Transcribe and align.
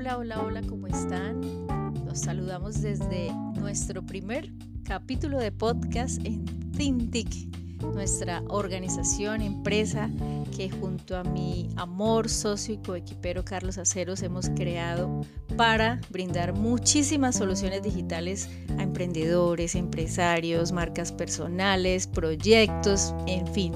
Hola, 0.00 0.16
hola, 0.16 0.40
hola, 0.40 0.62
¿cómo 0.62 0.86
están? 0.86 1.42
Los 2.06 2.20
saludamos 2.20 2.80
desde 2.80 3.30
nuestro 3.56 4.02
primer 4.02 4.50
capítulo 4.82 5.38
de 5.38 5.52
podcast 5.52 6.24
en 6.24 6.42
Tintic, 6.72 7.28
nuestra 7.82 8.42
organización, 8.48 9.42
empresa 9.42 10.08
que 10.56 10.70
junto 10.70 11.18
a 11.18 11.22
mi 11.22 11.68
amor 11.76 12.30
socio 12.30 12.72
y 12.72 12.78
coequipero 12.78 13.44
Carlos 13.44 13.76
Aceros 13.76 14.22
hemos 14.22 14.48
creado 14.48 15.20
para 15.58 16.00
brindar 16.08 16.54
muchísimas 16.54 17.36
soluciones 17.36 17.82
digitales 17.82 18.48
a 18.78 18.82
emprendedores, 18.84 19.74
empresarios, 19.74 20.72
marcas 20.72 21.12
personales, 21.12 22.06
proyectos, 22.06 23.14
en 23.26 23.46
fin, 23.48 23.74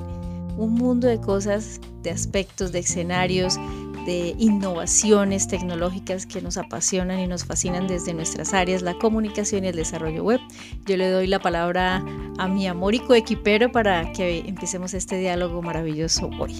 un 0.57 0.73
mundo 0.73 1.07
de 1.07 1.21
cosas, 1.21 1.83
de 2.03 2.11
aspectos, 2.11 2.73
de 2.73 2.79
escenarios 2.79 3.59
de 4.05 4.35
innovaciones 4.39 5.49
tecnológicas 5.49 6.27
que 6.27 6.41
nos 6.41 6.57
apasionan 6.57 7.21
y 7.21 7.27
nos 7.27 7.45
fascinan 7.45 7.87
desde 7.87 8.15
nuestras 8.15 8.55
áreas, 8.55 8.83
la 8.83 8.95
comunicación 8.95 9.65
y 9.65 9.69
el 9.69 9.77
desarrollo 9.77 10.25
web. 10.25 10.41
Yo 10.87 10.97
le 10.97 11.11
doy 11.11 11.27
la 11.27 11.39
palabra 11.39 12.05
a 12.39 12.49
mi 12.49 12.67
amor 12.67 12.95
y 12.95 13.01
coequipero 13.01 13.73
para 13.73 14.13
que 14.13 14.41
empecemos 14.41 14.95
este 14.95 15.17
diálogo 15.17 15.63
maravilloso 15.63 16.31
hoy. 16.39 16.55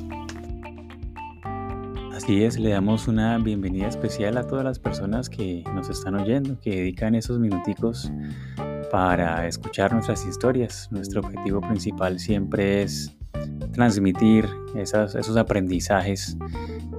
Así 2.15 2.45
es, 2.45 2.59
le 2.59 2.71
damos 2.71 3.09
una 3.09 3.37
bienvenida 3.39 3.89
especial 3.89 4.39
a 4.39 4.47
todas 4.47 4.65
las 4.65 4.79
personas 4.79 5.29
que 5.29 5.65
nos 5.75 5.91
están 5.91 6.15
oyendo, 6.15 6.59
que 6.61 6.71
dedican 6.71 7.15
esos 7.15 7.39
minuticos 7.39 8.11
para 8.91 9.47
escuchar 9.49 9.93
nuestras 9.93 10.25
historias. 10.25 10.89
Nuestro 10.91 11.21
objetivo 11.21 11.61
principal 11.61 12.21
siempre 12.21 12.83
es 12.83 13.15
transmitir 13.73 14.49
esos 14.77 15.37
aprendizajes 15.37 16.37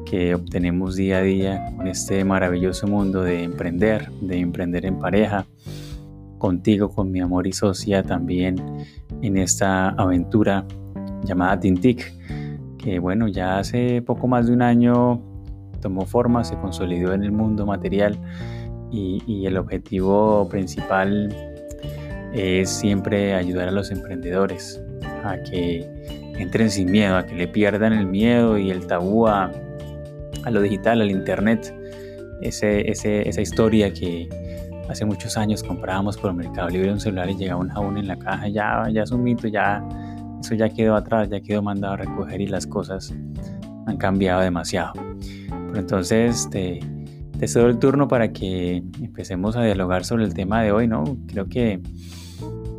que 0.05 0.35
obtenemos 0.35 0.95
día 0.95 1.17
a 1.17 1.21
día 1.21 1.73
con 1.75 1.87
este 1.87 2.23
maravilloso 2.23 2.87
mundo 2.87 3.23
de 3.23 3.43
emprender, 3.43 4.11
de 4.21 4.37
emprender 4.37 4.85
en 4.85 4.99
pareja, 4.99 5.45
contigo, 6.37 6.89
con 6.89 7.11
mi 7.11 7.19
amor 7.21 7.47
y 7.47 7.53
socia 7.53 8.03
también 8.03 8.55
en 9.21 9.37
esta 9.37 9.89
aventura 9.89 10.65
llamada 11.23 11.59
Tintic, 11.59 12.13
que 12.77 12.99
bueno, 12.99 13.27
ya 13.27 13.57
hace 13.57 14.01
poco 14.01 14.27
más 14.27 14.47
de 14.47 14.53
un 14.53 14.61
año 14.61 15.21
tomó 15.81 16.05
forma, 16.05 16.43
se 16.43 16.55
consolidó 16.57 17.13
en 17.13 17.23
el 17.23 17.31
mundo 17.31 17.65
material 17.65 18.17
y, 18.91 19.23
y 19.25 19.47
el 19.47 19.57
objetivo 19.57 20.47
principal 20.49 21.35
es 22.33 22.69
siempre 22.69 23.33
ayudar 23.33 23.69
a 23.69 23.71
los 23.71 23.91
emprendedores 23.91 24.81
a 25.23 25.37
que 25.37 25.89
entren 26.37 26.69
sin 26.69 26.91
miedo, 26.91 27.17
a 27.17 27.25
que 27.25 27.33
le 27.33 27.47
pierdan 27.47 27.93
el 27.93 28.05
miedo 28.05 28.57
y 28.57 28.69
el 28.69 28.85
tabú 28.85 29.27
a, 29.27 29.51
a 30.45 30.51
lo 30.51 30.61
digital, 30.61 31.01
al 31.01 31.11
internet, 31.11 31.73
ese, 32.41 32.89
esa 32.89 33.41
historia 33.41 33.93
que 33.93 34.29
hace 34.89 35.05
muchos 35.05 35.37
años 35.37 35.63
comprábamos 35.63 36.17
por 36.17 36.33
Mercado 36.33 36.69
Libre 36.69 36.91
un 36.91 36.99
celular 36.99 37.29
y 37.29 37.35
llegaba 37.35 37.61
un 37.61 37.69
jabón 37.69 37.97
en 37.97 38.07
la 38.07 38.17
caja, 38.17 38.47
ya, 38.47 38.83
ya 38.91 39.03
es 39.03 39.11
un 39.11 39.23
mito, 39.23 39.47
ya 39.47 39.83
eso 40.39 40.55
ya 40.55 40.69
quedó 40.69 40.95
atrás, 40.95 41.29
ya 41.29 41.41
quedó 41.41 41.61
mandado 41.61 41.95
a 41.95 41.97
recoger 41.97 42.41
y 42.41 42.47
las 42.47 42.67
cosas 42.67 43.13
han 43.87 43.97
cambiado 43.97 44.41
demasiado. 44.41 44.93
Pero 45.49 45.79
entonces 45.79 46.47
te, 46.51 46.79
te 47.39 47.47
cedo 47.47 47.67
el 47.67 47.79
turno 47.79 48.07
para 48.07 48.31
que 48.31 48.83
empecemos 49.01 49.55
a 49.55 49.63
dialogar 49.63 50.05
sobre 50.05 50.25
el 50.25 50.33
tema 50.33 50.61
de 50.61 50.71
hoy, 50.71 50.87
¿no? 50.87 51.03
Creo 51.27 51.47
que 51.47 51.81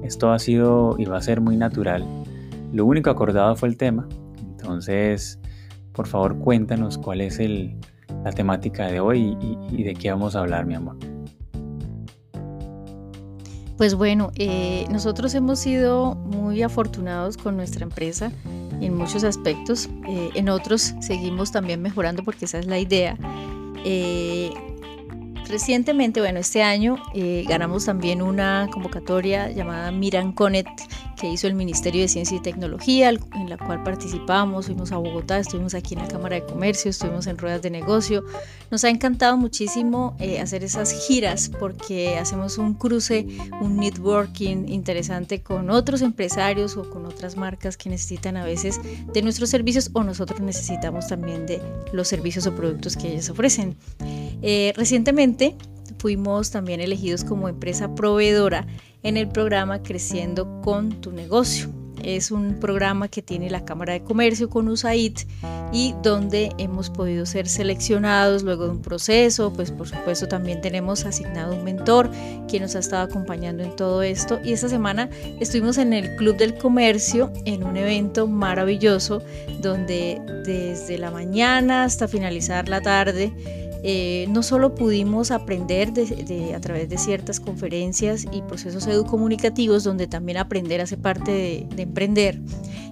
esto 0.05 0.31
ha 0.31 0.39
sido 0.39 0.95
y 0.99 1.05
va 1.07 1.19
a 1.19 1.23
ser 1.23 1.41
muy 1.41 1.57
natural. 1.57 2.05
Lo 2.73 2.85
único 2.87 3.11
acordado 3.11 3.57
fue 3.57 3.69
el 3.69 3.77
tema, 3.77 4.07
entonces 4.39 5.41
por 5.97 6.07
favor, 6.07 6.39
cuéntanos 6.39 6.99
cuál 6.99 7.23
es 7.23 7.41
la 8.23 8.33
temática 8.33 8.87
de 8.89 9.01
hoy 9.01 9.37
y, 9.73 9.83
de 9.83 9.95
qué 9.95 10.11
vamos 10.11 10.37
a 10.37 10.41
hablar, 10.41 10.67
mi 10.67 10.75
amor. 10.75 10.97
Pues 13.79 13.95
bueno, 13.95 14.31
eh, 14.37 14.87
nosotros 14.91 15.35
hemos 15.35 15.59
sido 15.59 16.15
muy 16.15 16.63
afortunados 16.63 17.37
con 17.37 17.57
nuestra 17.57 17.83
empresa 17.83 18.31
en 18.81 18.95
muchos 18.95 19.25
aspectos, 19.25 19.89
eh, 20.07 20.31
en 20.35 20.51
otros 20.51 20.95
seguimos 21.01 21.51
también 21.51 21.81
mejorando 21.81 22.23
porque 22.23 22.45
esa 22.45 22.59
es 22.59 22.67
la 22.67 22.79
idea. 22.79 23.17
Eh, 23.85 24.51
recientemente, 25.49 26.21
bueno, 26.21 26.41
este 26.41 26.63
año 26.63 26.97
ganamos 27.49 27.87
también 27.87 28.21
una 28.21 28.69
convocatoria 28.71 29.51
llamada 29.51 29.91
Miran 29.93 30.33
Connect 30.33 30.81
que 31.17 31.29
hizo 31.29 31.47
el 31.47 31.55
Ministerio 31.55 32.03
de 32.03 32.09
Ciencia 32.09 32.37
y 32.37 32.41
Tecnología, 32.41 33.09
en 33.09 33.51
la 33.51 33.57
cual 33.57 33.83
participamos, 33.83 34.67
fuimos 34.67 34.93
a 34.93 34.99
Bogotá, 34.99 35.39
estuvimos 35.39 35.75
aquí 35.75 35.95
en 35.95 36.03
la 36.03 36.09
Cámara 36.09 36.37
de 36.37 36.45
Comercio, 36.45 36.91
estuvimos 36.91 37.27
en 37.27 37.39
ruedas 37.39 37.63
de 37.63 37.71
negocio. 37.71 38.25
Nos 38.71 38.85
ha 38.85 38.91
encantado 38.91 39.37
muchísimo 39.37 40.17
eh, 40.21 40.41
hacer 40.41 40.63
esas 40.63 41.07
giras 41.07 41.51
porque 41.59 42.19
hacemos 42.19 42.59
un 42.59 42.75
cruce, 42.75 43.27
un 43.61 43.77
networking 43.77 44.69
interesante 44.69 45.41
con 45.43 45.71
otros 45.71 46.03
empresarios 46.03 46.77
o 46.77 46.89
con 46.91 47.07
otras 47.07 47.37
marcas 47.37 47.77
que 47.77 47.89
necesitan 47.89 48.37
a 48.37 48.45
veces 48.45 48.81
de 49.13 49.23
nuestros 49.23 49.51
servicios 49.51 49.91
o 49.95 50.03
nosotros 50.03 50.41
necesitamos 50.41 51.09
también 51.09 51.47
de 51.47 51.61
los 51.93 52.09
servicios 52.09 52.47
o 52.47 52.55
productos 52.55 52.97
que 52.97 53.13
ellos 53.13 53.31
ofrecen. 53.31 53.77
Eh, 54.43 54.73
recientemente 54.77 55.57
fuimos 55.99 56.51
también 56.51 56.81
elegidos 56.81 57.25
como 57.25 57.49
empresa 57.49 57.95
proveedora 57.95 58.67
en 59.07 59.17
el 59.17 59.29
programa 59.29 59.85
Creciendo 59.85 60.61
con 60.63 61.01
tu 61.01 61.13
negocio. 61.13 61.69
Es 62.03 62.33
un 62.33 62.59
programa 62.59 63.07
que 63.07 63.23
tiene 63.23 63.49
la 63.49 63.65
Cámara 63.65 63.93
de 63.93 64.03
Comercio 64.03 64.51
con 64.51 64.69
USAID 64.69 65.19
y 65.73 65.95
donde 66.03 66.51
hemos 66.59 66.91
podido 66.91 67.25
ser 67.25 67.49
seleccionados 67.49 68.43
luego 68.43 68.65
de 68.65 68.71
un 68.71 68.83
proceso, 68.83 69.53
pues 69.53 69.71
por 69.71 69.89
supuesto 69.89 70.27
también 70.27 70.61
tenemos 70.61 71.05
asignado 71.05 71.55
un 71.55 71.63
mentor 71.63 72.11
quien 72.49 72.63
nos 72.63 72.75
ha 72.75 72.81
estado 72.81 73.05
acompañando 73.05 73.63
en 73.63 73.77
todo 73.77 74.03
esto 74.03 74.41
y 74.45 74.53
esta 74.53 74.69
semana 74.69 75.09
estuvimos 75.41 75.79
en 75.79 75.93
el 75.93 76.17
Club 76.17 76.37
del 76.37 76.57
Comercio 76.59 77.33
en 77.45 77.63
un 77.63 77.77
evento 77.77 78.27
maravilloso 78.27 79.23
donde 79.61 80.21
desde 80.45 80.99
la 80.99 81.13
mañana 81.13 81.85
hasta 81.85 82.09
finalizar 82.09 82.69
la 82.69 82.81
tarde 82.81 83.33
eh, 83.83 84.27
no 84.31 84.43
solo 84.43 84.75
pudimos 84.75 85.31
aprender 85.31 85.93
a 86.55 86.61
través 86.61 86.89
de 86.89 86.99
ciertas 86.99 87.41
conferencias 87.41 88.27
y 88.33 88.43
procesos 88.43 88.87
educomunicativos, 88.87 89.85
donde 89.85 90.07
también 90.07 90.39
aprender 90.39 90.81
hace 90.81 90.97
parte 90.97 91.67
de, 91.71 91.83
emprender, 91.83 92.41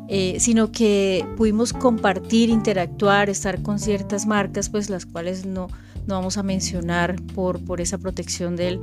eh, 0.08 0.36
sino 0.38 0.70
que 0.70 1.24
pudimos 1.36 1.72
compartir, 1.72 2.50
interactuar, 2.50 3.30
estar 3.30 3.62
con 3.62 3.78
ciertas 3.78 4.26
marcas, 4.26 4.68
pues 4.68 4.90
las 4.90 5.06
cuales 5.06 5.46
no, 5.46 5.68
no 6.06 6.14
vamos 6.14 6.36
a 6.36 6.42
mencionar 6.42 7.16
por, 7.34 7.64
por 7.64 7.80
esa 7.80 7.98
protección 7.98 8.56
de 8.56 8.78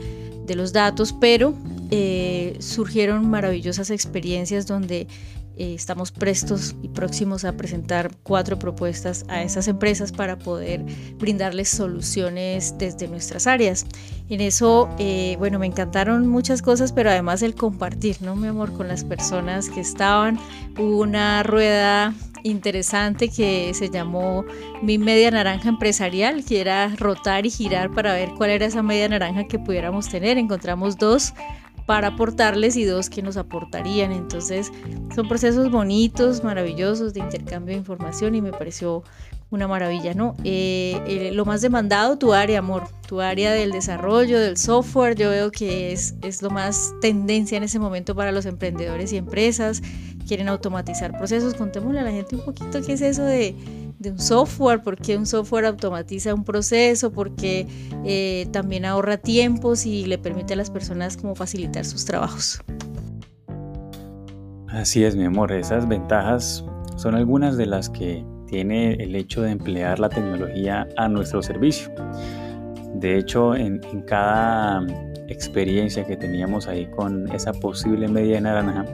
los 0.55 0.73
datos, 0.73 1.13
pero 1.13 1.53
eh, 1.93 2.55
surgieron 2.59 3.29
maravillosas 3.29 3.89
experiencias 3.89 4.65
donde 4.65 5.07
eh, 5.61 5.75
estamos 5.75 6.11
prestos 6.11 6.75
y 6.81 6.87
próximos 6.87 7.45
a 7.45 7.55
presentar 7.55 8.09
cuatro 8.23 8.57
propuestas 8.57 9.25
a 9.27 9.43
esas 9.43 9.67
empresas 9.67 10.11
para 10.11 10.39
poder 10.39 10.83
brindarles 11.19 11.69
soluciones 11.69 12.75
desde 12.79 13.07
nuestras 13.07 13.45
áreas. 13.45 13.85
En 14.27 14.41
eso, 14.41 14.89
eh, 14.97 15.35
bueno, 15.37 15.59
me 15.59 15.67
encantaron 15.67 16.27
muchas 16.27 16.63
cosas, 16.63 16.91
pero 16.91 17.11
además 17.11 17.43
el 17.43 17.53
compartir, 17.53 18.17
¿no, 18.21 18.35
mi 18.35 18.47
amor? 18.47 18.73
Con 18.73 18.87
las 18.87 19.03
personas 19.03 19.69
que 19.69 19.81
estaban. 19.81 20.39
Hubo 20.79 20.97
una 20.97 21.43
rueda 21.43 22.15
interesante 22.41 23.29
que 23.29 23.71
se 23.75 23.91
llamó 23.91 24.43
Mi 24.81 24.97
Media 24.97 25.29
Naranja 25.29 25.69
Empresarial, 25.69 26.43
que 26.43 26.59
era 26.59 26.87
rotar 26.95 27.45
y 27.45 27.51
girar 27.51 27.91
para 27.91 28.15
ver 28.15 28.31
cuál 28.35 28.49
era 28.49 28.65
esa 28.65 28.81
media 28.81 29.07
naranja 29.09 29.43
que 29.43 29.59
pudiéramos 29.59 30.09
tener. 30.09 30.39
Encontramos 30.39 30.97
dos 30.97 31.35
para 31.91 32.07
aportarles 32.07 32.77
y 32.77 32.85
dos 32.85 33.09
que 33.09 33.21
nos 33.21 33.35
aportarían. 33.35 34.13
Entonces 34.13 34.71
son 35.13 35.27
procesos 35.27 35.69
bonitos, 35.69 36.41
maravillosos 36.41 37.13
de 37.13 37.19
intercambio 37.19 37.73
de 37.73 37.79
información 37.79 38.33
y 38.33 38.41
me 38.41 38.53
pareció 38.53 39.03
una 39.49 39.67
maravilla, 39.67 40.13
¿no? 40.13 40.37
Eh, 40.45 41.01
eh, 41.05 41.31
lo 41.33 41.43
más 41.43 41.59
demandado, 41.59 42.17
tu 42.17 42.31
área, 42.31 42.59
amor, 42.59 42.83
tu 43.05 43.19
área 43.19 43.51
del 43.51 43.73
desarrollo, 43.73 44.39
del 44.39 44.55
software, 44.55 45.17
yo 45.17 45.31
veo 45.31 45.51
que 45.51 45.91
es, 45.91 46.15
es 46.21 46.41
lo 46.41 46.49
más 46.49 46.93
tendencia 47.01 47.57
en 47.57 47.63
ese 47.63 47.77
momento 47.77 48.15
para 48.15 48.31
los 48.31 48.45
emprendedores 48.45 49.11
y 49.11 49.17
empresas, 49.17 49.81
quieren 50.25 50.47
automatizar 50.47 51.17
procesos, 51.17 51.55
contémosle 51.55 51.99
a 51.99 52.03
la 52.03 52.11
gente 52.11 52.37
un 52.37 52.45
poquito 52.45 52.81
qué 52.81 52.93
es 52.93 53.01
eso 53.01 53.25
de 53.25 53.53
de 54.01 54.11
un 54.11 54.19
software, 54.19 54.81
porque 54.81 55.15
un 55.15 55.25
software 55.25 55.65
automatiza 55.65 56.33
un 56.33 56.43
proceso, 56.43 57.11
porque 57.11 57.67
eh, 58.03 58.47
también 58.51 58.85
ahorra 58.85 59.17
tiempos 59.17 59.85
y 59.85 60.05
le 60.05 60.17
permite 60.17 60.53
a 60.53 60.57
las 60.57 60.71
personas 60.71 61.17
como 61.17 61.35
facilitar 61.35 61.85
sus 61.85 62.03
trabajos. 62.05 62.61
Así 64.69 65.03
es, 65.03 65.15
mi 65.15 65.25
amor, 65.25 65.51
esas 65.51 65.87
ventajas 65.87 66.65
son 66.95 67.13
algunas 67.13 67.57
de 67.57 67.65
las 67.67 67.89
que 67.89 68.25
tiene 68.47 68.93
el 68.93 69.15
hecho 69.15 69.43
de 69.43 69.51
emplear 69.51 69.99
la 69.99 70.09
tecnología 70.09 70.87
a 70.97 71.07
nuestro 71.07 71.43
servicio. 71.43 71.91
De 72.95 73.17
hecho, 73.17 73.55
en, 73.55 73.79
cada 74.07 74.85
experiencia 75.27 76.05
que 76.05 76.17
teníamos 76.17 76.67
ahí 76.67 76.87
con 76.87 77.31
esa 77.33 77.53
posible 77.53 78.07
media 78.07 78.41
naranja, 78.41 78.85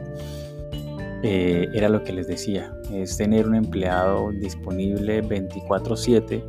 eh, 1.30 1.68
era 1.74 1.90
lo 1.90 2.06
que 2.06 2.14
les 2.14 2.26
decía, 2.26 2.72
es 2.90 3.18
tener 3.18 3.50
un 3.50 3.56
empleado 3.56 4.32
disponible 4.32 5.22
24/7 5.22 6.42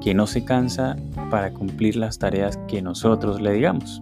que 0.00 0.14
no 0.14 0.26
se 0.26 0.46
cansa 0.46 0.96
para 1.30 1.52
cumplir 1.52 1.96
las 1.96 2.18
tareas 2.18 2.56
que 2.66 2.80
nosotros 2.80 3.42
le 3.42 3.52
digamos. 3.52 4.00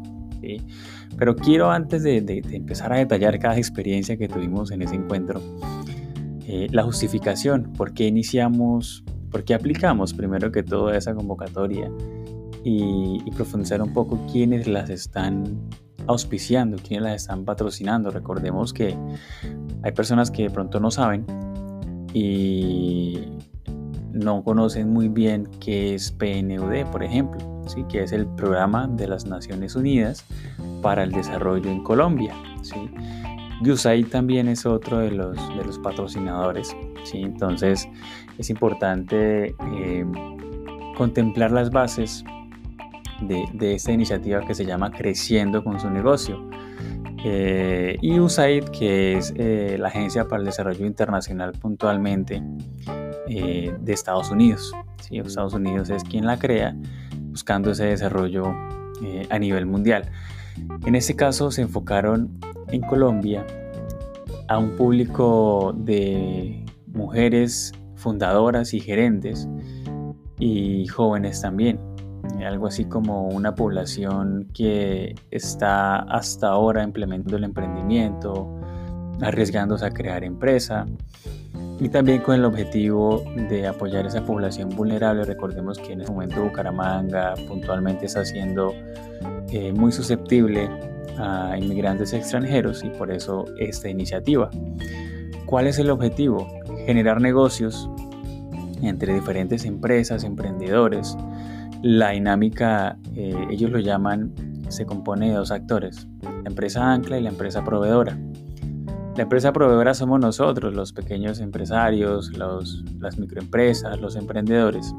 Pero 1.19 1.35
quiero 1.35 1.73
antes 1.73 2.05
de, 2.05 2.19
empezar 2.53 2.93
a 2.93 2.99
detallar 2.99 3.37
cada 3.41 3.57
experiencia 3.57 4.17
que 4.17 4.29
tuvimos 4.29 4.71
en 4.71 4.83
ese 4.83 4.95
encuentro, 4.95 5.43
eh, 6.47 6.69
la 6.71 6.85
justificación, 6.85 7.73
por 7.77 7.93
qué 7.93 8.07
iniciamos, 8.07 9.03
por 9.29 9.43
qué 9.43 9.55
aplicamos 9.55 10.15
primero 10.15 10.53
que 10.53 10.63
todo 10.63 10.93
esa 10.93 11.17
convocatoria 11.17 11.91
y, 12.63 13.21
y 13.27 13.31
profundizar 13.33 13.83
un 13.83 13.93
poco 13.93 14.25
quiénes 14.31 14.69
las 14.69 14.89
están 14.89 15.69
auspiciando, 16.07 16.77
quiénes 16.77 17.03
las 17.03 17.23
están 17.23 17.45
patrocinando. 17.45 18.11
Recordemos 18.11 18.73
que 18.73 18.97
hay 19.83 19.93
personas 19.93 20.31
que 20.31 20.45
de 20.45 20.51
pronto 20.51 20.81
no 20.81 20.91
saben 20.91 21.25
y 22.15 23.21
no 24.13 24.45
conocen 24.45 24.91
muy 24.93 25.09
bien 25.09 25.49
qué 25.61 25.95
es 25.95 26.13
PNUD, 26.13 26.85
por 26.91 27.03
ejemplo, 27.03 27.41
¿sí? 27.67 27.85
que 27.89 28.03
es 28.03 28.13
el 28.13 28.27
Programa 28.27 28.87
de 28.87 29.09
las 29.09 29.27
Naciones 29.27 29.75
Unidas 29.75 30.25
para 30.83 31.03
el 31.03 31.13
Desarrollo 31.13 31.71
en 31.71 31.83
Colombia. 31.83 32.35
¿sí? 32.63 32.91
USAID 33.65 34.09
también 34.09 34.49
es 34.49 34.67
otro 34.67 34.99
de 34.99 35.13
los, 35.13 35.37
de 35.57 35.65
los 35.65 35.79
patrocinadores. 35.79 36.77
¿sí? 37.05 37.23
Entonces 37.23 37.89
es 38.39 38.51
importante 38.51 39.55
eh, 39.77 40.07
contemplar 40.97 41.51
las 41.53 41.71
bases 41.71 42.25
de, 43.21 43.75
esta 43.75 43.93
iniciativa 43.93 44.41
que 44.41 44.55
se 44.55 44.65
llama 44.65 44.91
Creciendo 44.91 45.63
con 45.63 45.79
su 45.81 45.91
negocio. 45.91 46.49
Eh, 47.25 47.99
y 48.01 48.19
USAID, 48.19 48.65
que 48.65 49.17
es 49.17 49.33
eh, 49.37 49.77
la 49.79 49.89
Agencia 49.89 50.27
para 50.27 50.41
el 50.41 50.47
Desarrollo 50.47 50.85
Internacional 50.87 51.53
puntualmente 51.53 52.43
eh, 53.29 53.73
de 53.81 53.93
Estados 53.93 54.31
Unidos. 54.31 54.73
¿sí? 55.01 55.19
Estados 55.19 55.55
Unidos 55.55 55.91
es 55.91 56.03
quien 56.03 56.27
la 56.27 56.39
crea, 56.39 56.77
buscando 57.31 57.71
ese 57.71 57.87
desarrollo 57.87 58.53
a 59.31 59.39
nivel 59.39 59.67
mundial. 59.67 60.11
En 60.85 60.95
este 60.95 61.17
caso 61.17 61.51
se 61.51 61.63
enfocaron 61.63 62.39
en 62.69 62.83
Colombia 62.83 63.45
a 64.49 64.59
un 64.59 64.77
público 64.77 65.75
de 65.77 66.65
mujeres 66.87 67.73
fundadoras 67.97 68.75
y 68.75 68.81
gerentes 68.81 69.49
y 70.39 70.87
jóvenes 70.87 71.41
también 71.41 71.81
algo 72.45 72.67
así 72.67 72.85
como 72.85 73.29
una 73.29 73.55
población 73.55 74.49
que 74.55 75.15
está 75.31 75.97
hasta 75.97 76.49
ahora 76.49 76.83
implementando 76.83 77.37
el 77.37 77.45
emprendimiento, 77.45 78.49
arriesgándose 79.21 79.87
a 79.87 79.91
crear 79.91 80.25
empresa 80.25 80.87
y 81.81 81.89
también 81.89 82.23
con 82.23 82.37
el 82.37 82.45
objetivo 82.45 83.23
de 83.49 83.67
apoyar 83.67 84.05
a 84.05 84.09
esa 84.09 84.25
población 84.25 84.69
vulnerable. 84.71 85.25
Recordemos 85.25 85.79
que 85.79 85.93
en 85.93 86.01
este 86.01 86.13
momento 86.13 86.43
Bucaramanga 86.43 87.35
puntualmente 87.49 88.07
está 88.07 88.25
siendo 88.25 88.73
eh, 89.51 89.73
muy 89.73 89.93
susceptible 89.93 90.69
a 91.19 91.57
inmigrantes 91.59 92.13
extranjeros 92.13 92.85
y 92.85 92.91
por 92.91 93.11
eso 93.11 93.45
esta 93.59 93.89
iniciativa. 93.89 94.51
¿Cuál 95.47 95.67
es 95.67 95.79
el 95.79 95.91
objetivo? 95.91 96.47
Generar 96.87 97.21
negocios 97.21 97.89
entre 98.83 99.15
diferentes 99.15 99.65
empresas, 99.65 100.25
emprendedores, 100.25 101.17
la 101.83 102.11
dinámica, 102.11 102.97
eh, 103.15 103.35
ellos 103.51 103.71
lo 103.71 103.79
llaman, 103.79 104.33
se 104.69 104.87
compone 104.87 105.31
de 105.31 105.35
dos 105.35 105.51
actores, 105.51 106.09
la 106.23 106.49
empresa 106.49 106.93
ancla 106.93 107.19
y 107.19 107.23
la 107.23 107.31
empresa 107.31 107.65
proveedora. 107.65 108.19
La 109.17 109.25
empresa 109.25 109.53
proveedora 109.53 109.93
somos 109.93 110.21
nosotros, 110.21 110.75
los 110.75 110.93
pequeños 110.93 111.41
empresarios, 111.41 112.37
los, 112.37 112.83
las 112.99 113.19
microempresas, 113.19 114.01
los 114.01 114.17
emprendedores. 114.17 114.95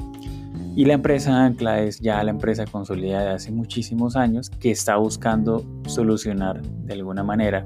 Y 0.76 0.86
la 0.86 0.94
empresa 0.94 1.46
ancla 1.46 1.82
es 1.82 2.00
ya 2.00 2.24
la 2.24 2.32
empresa 2.32 2.66
consolidada 2.66 3.30
de 3.30 3.36
hace 3.36 3.52
muchísimos 3.52 4.16
años 4.16 4.50
que 4.50 4.72
está 4.72 4.98
buscando 4.98 5.66
solucionar 5.88 6.62
de 6.62 6.94
alguna 6.94 7.24
manera 7.24 7.66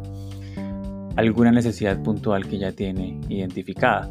alguna 1.17 1.51
necesidad 1.51 2.01
puntual 2.03 2.47
que 2.47 2.59
ya 2.59 2.71
tiene 2.71 3.19
identificada. 3.27 4.09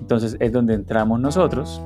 Entonces 0.00 0.36
es 0.40 0.52
donde 0.52 0.74
entramos 0.74 1.20
nosotros 1.20 1.82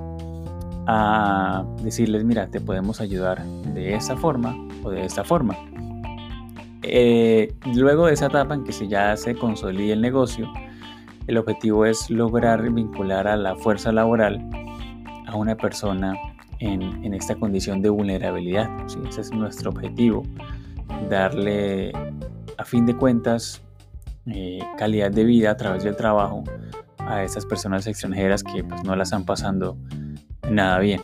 a 0.91 1.67
decirles, 1.83 2.25
mira, 2.25 2.51
te 2.51 2.63
podemos 2.63 3.03
ayudar 3.03 3.45
de 3.45 3.95
esta 3.95 4.17
forma 4.17 4.57
o 4.83 4.91
de 4.91 5.05
esta 5.05 5.23
forma. 5.23 5.55
Eh, 6.83 7.55
luego 7.75 8.07
de 8.07 8.15
esa 8.15 8.27
etapa 8.27 8.55
en 8.55 8.65
que 8.65 8.73
se 8.73 8.89
ya 8.89 9.15
se 9.19 9.35
consolide 9.35 9.93
el 9.93 10.01
negocio, 10.01 10.51
el 11.27 11.37
objetivo 11.37 11.85
es 11.85 12.09
lograr 12.09 12.63
vincular 12.73 13.29
a 13.29 13.37
la 13.37 13.55
fuerza 13.55 13.93
laboral 13.93 14.49
a 15.27 15.37
una 15.37 15.57
persona 15.57 16.15
en, 16.59 17.13
esta 17.13 17.35
condición 17.35 17.83
de 17.83 17.91
vulnerabilidad. 17.91 18.71
Ese 19.07 19.21
es 19.21 19.31
nuestro 19.31 19.69
objetivo, 19.69 20.23
darle 21.11 21.93
a 22.57 22.65
fin 22.65 22.87
de 22.87 22.97
cuentas 22.97 23.63
eh, 24.25 24.61
calidad 24.79 25.11
de 25.11 25.25
vida 25.25 25.51
a 25.51 25.57
través 25.59 25.85
del 25.85 25.97
trabajo 25.97 26.45
a 26.97 27.23
estas 27.23 27.45
personas 27.45 27.87
extranjeras 27.87 28.43
que 28.43 28.65
pues, 28.65 28.83
no 28.85 28.97
la 28.97 29.03
están 29.03 29.27
pasando 29.27 29.77
nada 30.51 30.79
bien. 30.79 31.01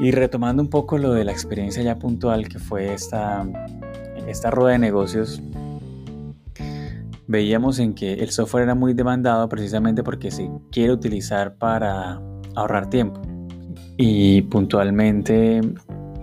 Y 0.00 0.10
retomando 0.10 0.62
un 0.62 0.70
poco 0.70 0.98
lo 0.98 1.12
de 1.12 1.24
la 1.24 1.32
experiencia 1.32 1.82
ya 1.82 1.96
puntual 1.96 2.48
que 2.48 2.58
fue 2.58 2.92
esta, 2.92 3.46
esta 4.26 4.50
rueda 4.50 4.72
de 4.72 4.78
negocios, 4.78 5.40
veíamos 7.26 7.78
en 7.78 7.94
que 7.94 8.14
el 8.14 8.30
software 8.30 8.64
era 8.64 8.74
muy 8.74 8.92
demandado 8.92 9.48
precisamente 9.48 10.02
porque 10.02 10.30
se 10.30 10.50
quiere 10.72 10.92
utilizar 10.92 11.56
para 11.56 12.20
ahorrar 12.56 12.90
tiempo. 12.90 13.20
Y 13.96 14.42
puntualmente 14.42 15.60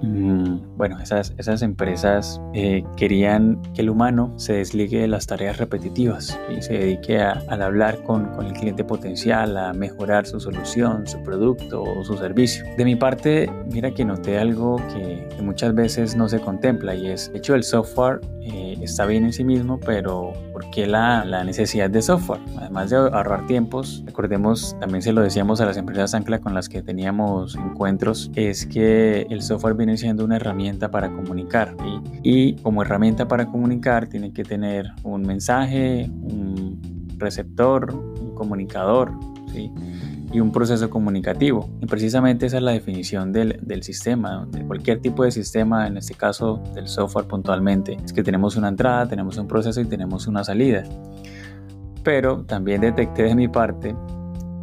Mm, 0.02 0.71
bueno, 0.82 0.98
esas, 1.00 1.32
esas 1.38 1.62
empresas 1.62 2.42
eh, 2.56 2.84
querían 2.98 3.62
que 3.76 3.84
el 3.84 3.92
humano 3.92 4.34
se 4.38 4.54
desligue 4.54 5.02
de 5.02 5.08
las 5.08 5.28
tareas 5.28 5.58
repetitivas 5.58 6.40
y 6.50 6.60
se 6.64 6.74
dedique 6.74 7.20
a, 7.20 7.34
al 7.50 7.62
hablar 7.62 8.02
con, 8.02 8.26
con, 8.34 8.48
el 8.48 8.54
cliente 8.54 8.84
potencial, 8.84 9.56
a 9.58 9.74
mejorar 9.74 10.26
su 10.26 10.40
solución, 10.40 11.06
su 11.06 11.22
producto 11.22 11.84
o 11.84 12.04
su 12.04 12.18
servicio. 12.18 12.66
De 12.78 12.84
mi 12.84 12.96
parte, 12.96 13.48
mira 13.72 13.92
que 13.92 14.04
noté 14.04 14.40
algo 14.40 14.78
que, 14.92 15.30
muchas 15.40 15.76
veces 15.76 16.16
no 16.16 16.28
se 16.30 16.40
contempla 16.40 16.96
y 16.96 17.12
es, 17.12 17.32
de 17.32 17.38
hecho, 17.38 17.54
el 17.54 17.64
software 17.64 18.22
eh, 18.42 18.76
está 18.82 19.06
bien 19.06 19.26
en 19.26 19.34
sí 19.34 19.44
mismo, 19.44 19.80
pero 19.80 20.34
¿por 20.52 20.68
qué 20.72 20.88
la, 20.88 21.26
la, 21.26 21.44
necesidad 21.44 21.90
de 21.90 22.02
software? 22.02 22.40
Además 22.58 22.90
de 22.90 22.96
ahorrar 22.96 23.46
tiempos, 23.48 24.04
recordemos, 24.06 24.76
también 24.80 25.02
se 25.02 25.14
lo 25.14 25.22
decíamos 25.22 25.62
a 25.62 25.66
las 25.66 25.78
empresas 25.78 26.14
Ancla 26.14 26.40
con 26.40 26.54
las 26.54 26.70
que 26.70 26.82
teníamos 26.82 27.56
encuentros, 27.56 28.32
es 28.36 28.66
que 28.66 29.28
el 29.30 29.42
software 29.42 29.76
viene 29.76 29.98
siendo 29.98 30.24
una 30.24 30.38
herramienta 30.38 30.71
para 30.80 31.10
comunicar 31.10 31.76
y 32.24 32.56
como 32.58 32.82
herramienta 32.82 33.28
para 33.28 33.46
comunicar 33.48 34.08
tiene 34.08 34.34
que 34.34 34.44
tener 34.44 34.92
un 35.04 35.24
mensaje, 35.24 36.10
un 36.10 36.80
receptor, 37.18 37.94
un 37.94 38.34
comunicador, 38.36 39.12
¿sí? 39.54 39.72
y 40.34 40.40
un 40.40 40.52
proceso 40.52 40.90
comunicativo. 40.90 41.70
Y 41.82 41.86
precisamente 41.86 42.46
esa 42.46 42.58
es 42.58 42.64
la 42.64 42.72
definición 42.72 43.32
del, 43.32 43.60
del, 43.62 43.84
sistema, 43.84 44.48
de 44.52 44.66
cualquier 44.66 45.02
tipo 45.02 45.24
de 45.24 45.32
sistema, 45.32 45.88
en 45.88 45.98
este 45.98 46.14
caso 46.14 46.62
del 46.74 46.88
software 46.88 47.28
puntualmente. 47.28 47.98
Es 48.04 48.14
que 48.14 48.24
tenemos 48.24 48.56
una 48.56 48.70
entrada, 48.70 49.08
tenemos 49.08 49.38
un 49.38 49.48
proceso 49.48 49.82
y 49.82 49.86
tenemos 49.86 50.28
una 50.28 50.44
salida. 50.44 50.84
Pero 52.04 52.44
también 52.46 52.82
detecté 52.82 53.24
de 53.24 53.36
mi 53.36 53.48
parte 53.48 53.94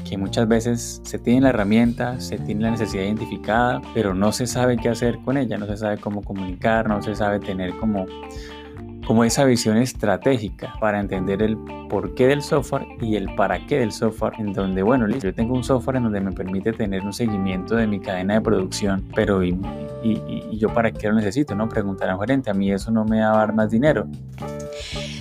que 0.09 0.17
muchas 0.17 0.49
veces 0.49 1.01
se 1.05 1.19
tiene 1.19 1.43
la 1.43 1.51
herramienta, 1.51 2.21
se 2.21 2.39
tiene 2.39 2.63
la 2.63 2.71
necesidad 2.71 3.03
identificada, 3.03 3.83
pero 3.95 4.15
no 4.15 4.33
se 4.33 4.47
sabe 4.47 4.77
qué 4.77 4.89
hacer 4.89 5.19
con 5.19 5.37
ella, 5.37 5.59
no 5.59 5.67
se 5.67 5.77
sabe 5.77 5.99
cómo 5.99 6.23
comunicar, 6.23 6.89
no 6.89 7.03
se 7.03 7.15
sabe 7.15 7.41
tener 7.41 7.77
como 7.79 8.07
como 9.09 9.25
esa 9.25 9.47
visión 9.47 9.79
estratégica 9.79 10.75
para 10.81 11.01
entender 11.01 11.41
el 11.41 11.57
porqué 11.89 12.27
del 12.27 12.43
software 12.43 12.87
y 13.01 13.17
el 13.17 13.35
para 13.37 13.67
qué 13.67 13.79
del 13.79 13.91
software, 13.91 14.35
en 14.39 14.53
donde, 14.53 14.83
bueno, 14.83 15.09
yo 15.09 15.33
tengo 15.33 15.55
un 15.55 15.65
software 15.65 15.97
en 15.97 16.03
donde 16.03 16.21
me 16.21 16.31
permite 16.31 16.75
tener 16.75 17.03
un 17.07 17.15
seguimiento 17.15 17.75
de 17.75 17.87
mi 17.87 18.01
cadena 18.01 18.35
de 18.35 18.43
producción, 18.43 19.03
pero 19.15 19.43
¿y, 19.43 19.59
yo 20.53 20.69
para 20.75 20.93
qué 20.93 21.09
lo 21.09 21.15
necesito? 21.15 21.55
¿no? 21.55 21.71
Preguntar 21.71 22.11
a 22.11 22.17
un 22.17 22.21
gerente, 22.21 22.51
a 22.51 22.55
mí 22.55 22.71
eso 22.71 22.91
no 22.91 23.07
me 23.07 23.23
va 23.23 23.33
a 23.33 23.37
dar 23.39 23.55
más 23.55 23.71
dinero. 23.71 24.07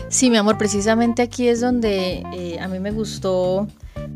Sí, 0.09 0.29
mi 0.29 0.35
amor, 0.35 0.57
precisamente 0.57 1.21
aquí 1.21 1.47
es 1.47 1.61
donde 1.61 2.25
eh, 2.33 2.59
a 2.59 2.67
mí 2.67 2.79
me 2.79 2.91
gustó 2.91 3.67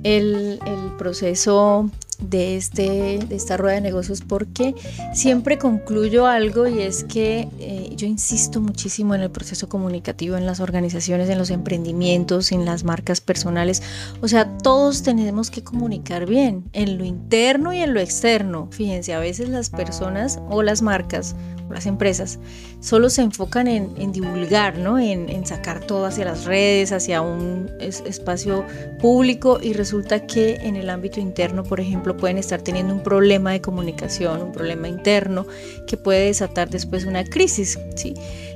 el, 0.04 0.60
el 0.66 0.98
proceso 0.98 1.90
de, 2.22 2.56
este, 2.56 3.20
de 3.28 3.36
esta 3.36 3.58
rueda 3.58 3.76
de 3.76 3.82
negocios 3.82 4.22
porque 4.22 4.76
siempre 5.14 5.58
concluyo 5.58 6.28
algo 6.28 6.68
y 6.68 6.82
es 6.82 7.04
que 7.04 7.48
eh, 7.60 7.90
yo 7.96 8.08
insisto 8.08 8.62
muchísimo 8.62 9.16
en 9.16 9.22
el 9.22 9.32
proceso 9.32 9.68
comunicativo 9.68 10.38
en 10.38 10.46
las 10.46 10.60
organizaciones, 10.60 11.30
en 11.30 11.38
los 11.38 11.50
emprendimientos, 11.50 12.52
en 12.52 12.66
las 12.66 12.84
marcas 12.84 13.22
personales. 13.22 13.82
O 14.22 14.28
sea, 14.28 14.58
todos 14.58 15.04
tenemos 15.04 15.52
que 15.52 15.64
comunicar 15.64 16.26
bien 16.26 16.64
en 16.74 16.98
lo 16.98 17.06
interno 17.06 17.74
y 17.74 17.80
en 17.80 17.94
lo 17.94 18.00
externo. 18.00 18.68
Fíjense, 18.72 19.14
a 19.14 19.20
veces 19.20 19.50
las 19.50 19.70
personas 19.70 20.40
o 20.50 20.64
las 20.64 20.82
marcas 20.82 21.36
las 21.72 21.86
empresas, 21.86 22.40
solo 22.80 23.10
se 23.10 23.22
enfocan 23.22 23.68
en, 23.68 24.12
divulgar, 24.12 24.78
¿no? 24.78 25.00
En, 25.00 25.46
sacar 25.46 25.80
todo 25.80 26.06
hacia 26.06 26.26
las 26.26 26.46
redes, 26.46 26.92
hacia 26.92 27.22
un 27.22 27.70
espacio 27.80 28.66
público 29.00 29.60
y 29.62 29.74
resulta 29.74 30.28
que 30.28 30.56
en 30.62 30.76
el 30.76 30.90
ámbito 30.90 31.20
interno, 31.20 31.64
por 31.64 31.80
ejemplo, 31.80 32.11
pueden 32.18 32.38
estar 32.38 32.62
teniendo 32.62 32.94
un 32.94 33.04
problema 33.04 33.52
de 33.52 33.62
comunicación, 33.62 34.42
un 34.42 34.52
problema 34.52 34.88
interno 34.88 35.46
que 35.88 35.98
puede 35.98 36.26
desatar 36.26 36.70
después 36.70 37.06
una 37.06 37.24
crisis, 37.24 37.80
¿sí? 37.96 38.14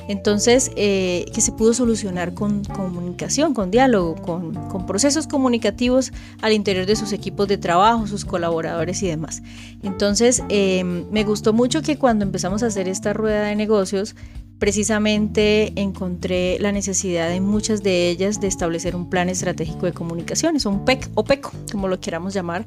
Entonces, 0.07 0.71
eh, 0.75 1.25
que 1.33 1.41
se 1.41 1.51
pudo 1.51 1.73
solucionar 1.73 2.33
con 2.33 2.63
comunicación, 2.63 3.53
con 3.53 3.71
diálogo, 3.71 4.15
con, 4.15 4.85
procesos 4.85 5.25
comunicativos 5.25 6.11
al 6.41 6.53
interior 6.53 6.85
de 6.85 6.95
sus 6.95 7.11
equipos 7.11 7.47
de 7.47 7.57
trabajo, 7.57 8.05
sus 8.05 8.23
colaboradores 8.23 9.01
y 9.01 9.07
demás. 9.07 9.41
Entonces, 9.81 10.43
em, 10.49 11.09
me 11.09 11.23
gustó 11.23 11.53
mucho 11.53 11.81
que 11.81 11.97
cuando 11.97 12.23
empezamos 12.23 12.61
a 12.61 12.67
hacer 12.67 12.87
esta 12.87 13.13
rueda 13.13 13.45
de 13.45 13.55
negocios, 13.55 14.15
precisamente 14.59 15.73
encontré 15.75 16.57
la 16.59 16.71
necesidad 16.71 17.29
de 17.29 17.41
muchas 17.41 17.83
de 17.83 18.09
ellas 18.09 18.39
de 18.39 18.47
establecer 18.47 18.95
un 18.95 19.09
plan 19.09 19.29
estratégico 19.29 19.85
de 19.85 19.93
comunicaciones, 19.93 20.65
un 20.65 20.85
PEC 20.85 21.09
o 21.15 21.23
PECO, 21.23 21.51
como 21.71 21.87
lo 21.87 21.99
queramos 21.99 22.33
llamar. 22.33 22.65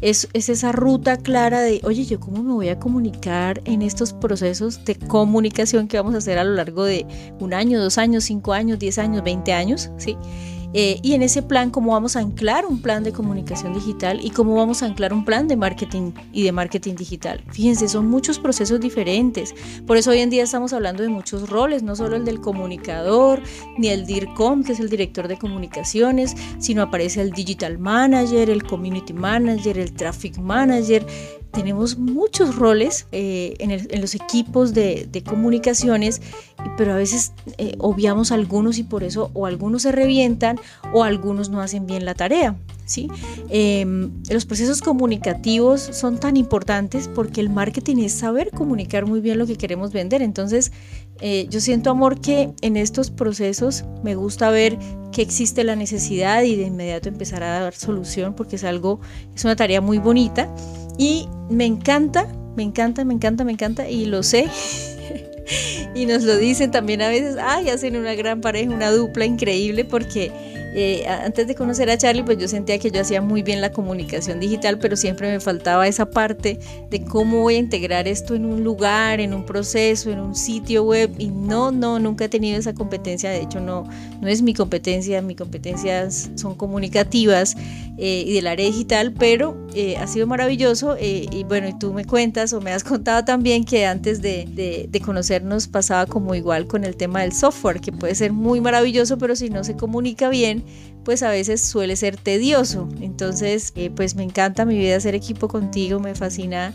Es, 0.00 0.28
es, 0.32 0.48
esa 0.48 0.72
ruta 0.72 1.16
clara 1.16 1.60
de, 1.60 1.80
oye, 1.84 2.04
yo 2.04 2.20
cómo 2.20 2.42
me 2.42 2.52
voy 2.52 2.68
a 2.68 2.78
comunicar 2.78 3.62
en 3.64 3.82
estos 3.82 4.12
procesos 4.12 4.84
de 4.84 4.96
comunicación 4.96 5.88
que 5.88 5.96
vamos 5.96 6.14
a 6.14 6.18
hacer 6.18 6.38
a 6.38 6.44
lo 6.44 6.54
largo 6.54 6.84
de 6.84 7.06
un 7.38 7.54
año, 7.54 7.80
dos 7.80 7.98
años, 7.98 8.24
cinco 8.24 8.52
años, 8.52 8.78
diez 8.78 8.98
años, 8.98 9.22
veinte 9.22 9.52
años, 9.52 9.90
¿sí? 9.96 10.16
Eh, 10.72 11.00
y 11.02 11.14
en 11.14 11.22
ese 11.22 11.42
plan, 11.42 11.70
cómo 11.70 11.92
vamos 11.92 12.16
a 12.16 12.20
anclar 12.20 12.64
un 12.64 12.80
plan 12.80 13.02
de 13.02 13.12
comunicación 13.12 13.74
digital 13.74 14.20
y 14.22 14.30
cómo 14.30 14.54
vamos 14.54 14.82
a 14.82 14.86
anclar 14.86 15.12
un 15.12 15.24
plan 15.24 15.48
de 15.48 15.56
marketing 15.56 16.12
y 16.32 16.44
de 16.44 16.52
marketing 16.52 16.94
digital. 16.94 17.42
Fíjense, 17.50 17.88
son 17.88 18.08
muchos 18.08 18.38
procesos 18.38 18.80
diferentes. 18.80 19.54
Por 19.86 19.96
eso 19.96 20.10
hoy 20.10 20.20
en 20.20 20.30
día 20.30 20.44
estamos 20.44 20.72
hablando 20.72 21.02
de 21.02 21.08
muchos 21.08 21.48
roles, 21.48 21.82
no 21.82 21.96
solo 21.96 22.16
el 22.16 22.24
del 22.24 22.40
comunicador, 22.40 23.42
ni 23.78 23.88
el 23.88 24.06
DIRCOM, 24.06 24.62
que 24.62 24.72
es 24.72 24.80
el 24.80 24.88
director 24.88 25.26
de 25.26 25.38
comunicaciones, 25.38 26.36
sino 26.58 26.82
aparece 26.82 27.20
el 27.20 27.32
digital 27.32 27.78
manager, 27.78 28.48
el 28.48 28.62
community 28.62 29.12
manager, 29.12 29.78
el 29.78 29.92
traffic 29.92 30.38
manager, 30.38 31.04
tenemos 31.50 31.98
muchos 31.98 32.56
roles 32.56 33.06
eh, 33.12 33.54
en, 33.58 34.00
los 34.00 34.14
equipos 34.14 34.74
de, 34.74 35.22
comunicaciones, 35.26 36.22
pero 36.76 36.92
a 36.92 36.96
veces 36.96 37.32
eh, 37.58 37.74
obviamos 37.78 38.32
algunos 38.32 38.78
y 38.78 38.84
por 38.84 39.04
eso 39.04 39.30
o 39.34 39.46
algunos 39.46 39.82
se 39.82 39.92
revientan 39.92 40.58
o 40.92 41.04
algunos 41.04 41.50
no 41.50 41.60
hacen 41.60 41.86
bien 41.86 42.04
la 42.04 42.14
tarea. 42.14 42.56
¿sí? 42.90 43.08
Em, 43.48 44.10
los 44.28 44.44
procesos 44.46 44.80
comunicativos 44.82 45.80
son 45.80 46.18
tan 46.18 46.36
importantes 46.36 47.08
porque 47.08 47.40
el 47.40 47.48
marketing 47.48 47.98
es 47.98 48.12
saber 48.12 48.50
comunicar 48.50 49.06
muy 49.06 49.20
bien 49.20 49.38
lo 49.38 49.46
que 49.46 49.56
queremos 49.56 49.92
vender. 49.92 50.22
Entonces, 50.22 50.72
eh, 51.20 51.46
yo 51.48 51.60
siento 51.60 51.90
amor 51.90 52.20
que 52.20 52.50
en 52.62 52.76
estos 52.76 53.10
procesos 53.10 53.84
me 54.02 54.14
gusta 54.14 54.50
ver 54.50 54.78
que 55.12 55.22
existe 55.22 55.64
la 55.64 55.76
necesidad 55.76 56.42
y 56.42 56.56
de 56.56 56.64
inmediato 56.64 57.08
empezar 57.08 57.42
a 57.42 57.60
dar 57.60 57.74
solución 57.74 58.34
porque 58.34 58.56
es 58.56 58.64
algo, 58.64 59.00
es 59.34 59.44
una 59.44 59.56
tarea 59.56 59.80
muy 59.80 59.98
bonita 59.98 60.52
y 61.00 61.30
me 61.48 61.64
encanta, 61.64 62.26
me 62.56 62.62
encanta, 62.62 63.06
me 63.06 63.14
encanta, 63.14 63.42
me 63.42 63.52
encanta 63.52 63.88
y 63.88 64.04
lo 64.04 64.22
sé. 64.22 64.50
y 65.94 66.06
nos 66.06 66.22
lo 66.22 66.36
dicen 66.36 66.70
también 66.70 67.02
a 67.02 67.08
veces, 67.08 67.36
ay, 67.40 67.68
hacen 67.68 67.96
una 67.96 68.14
gran 68.14 68.40
pareja, 68.40 68.70
una 68.70 68.90
dupla 68.90 69.24
increíble 69.24 69.84
porque 69.84 70.30
eh, 70.72 71.04
antes 71.08 71.48
de 71.48 71.54
conocer 71.54 71.90
a 71.90 71.98
Charlie, 71.98 72.22
pues 72.22 72.38
yo 72.38 72.46
sentía 72.46 72.78
que 72.78 72.90
yo 72.90 73.00
hacía 73.00 73.20
muy 73.20 73.42
bien 73.42 73.60
la 73.60 73.72
comunicación 73.72 74.38
digital, 74.38 74.78
pero 74.78 74.96
siempre 74.96 75.30
me 75.30 75.40
faltaba 75.40 75.88
esa 75.88 76.10
parte 76.10 76.60
de 76.90 77.02
cómo 77.02 77.40
voy 77.40 77.56
a 77.56 77.58
integrar 77.58 78.06
esto 78.06 78.34
en 78.34 78.44
un 78.44 78.62
lugar, 78.62 79.20
en 79.20 79.34
un 79.34 79.44
proceso, 79.44 80.10
en 80.10 80.20
un 80.20 80.34
sitio 80.34 80.84
web. 80.84 81.10
Y 81.18 81.30
no, 81.30 81.72
no, 81.72 81.98
nunca 81.98 82.26
he 82.26 82.28
tenido 82.28 82.58
esa 82.58 82.72
competencia. 82.72 83.30
De 83.30 83.40
hecho, 83.40 83.60
no, 83.60 83.88
no 84.20 84.28
es 84.28 84.42
mi 84.42 84.54
competencia. 84.54 85.20
Mis 85.22 85.36
competencias 85.36 86.30
son 86.36 86.54
comunicativas 86.54 87.56
eh, 87.98 88.24
y 88.26 88.34
del 88.34 88.46
área 88.46 88.66
digital, 88.66 89.12
pero 89.12 89.56
eh, 89.74 89.96
ha 89.96 90.06
sido 90.06 90.28
maravilloso. 90.28 90.96
y 91.00 91.44
bueno, 91.44 91.68
y 91.68 91.78
tú 91.78 91.92
me 91.92 92.04
cuentas 92.04 92.52
o 92.52 92.60
me 92.60 92.72
has 92.72 92.84
contado 92.84 93.24
también 93.24 93.64
que 93.64 93.86
antes 93.86 94.22
de, 94.22 94.46
de, 94.48 94.86
de 94.88 95.00
conocernos 95.40 95.68
pasaba 95.68 96.06
como 96.06 96.34
igual 96.34 96.66
con 96.66 96.84
el 96.84 96.96
tema 96.96 97.22
del 97.22 97.32
software, 97.32 97.80
que 97.80 97.92
puede 97.92 98.14
ser 98.14 98.32
muy 98.32 98.60
maravilloso, 98.60 99.18
pero 99.18 99.34
si 99.36 99.50
no 99.50 99.64
se 99.64 99.76
comunica 99.76 100.28
bien, 100.28 100.64
pues 101.04 101.22
a 101.22 101.30
veces 101.30 101.62
suele 101.62 101.96
ser 101.96 102.16
tedioso. 102.16 102.88
Entonces, 103.00 103.72
eh, 103.74 103.90
pues 103.90 104.14
me 104.14 104.22
encanta 104.22 104.64
mi 104.64 104.76
vida 104.78 104.96
hacer 104.96 105.14
equipo 105.14 105.48
contigo, 105.48 105.98
me 105.98 106.14
fascina 106.14 106.74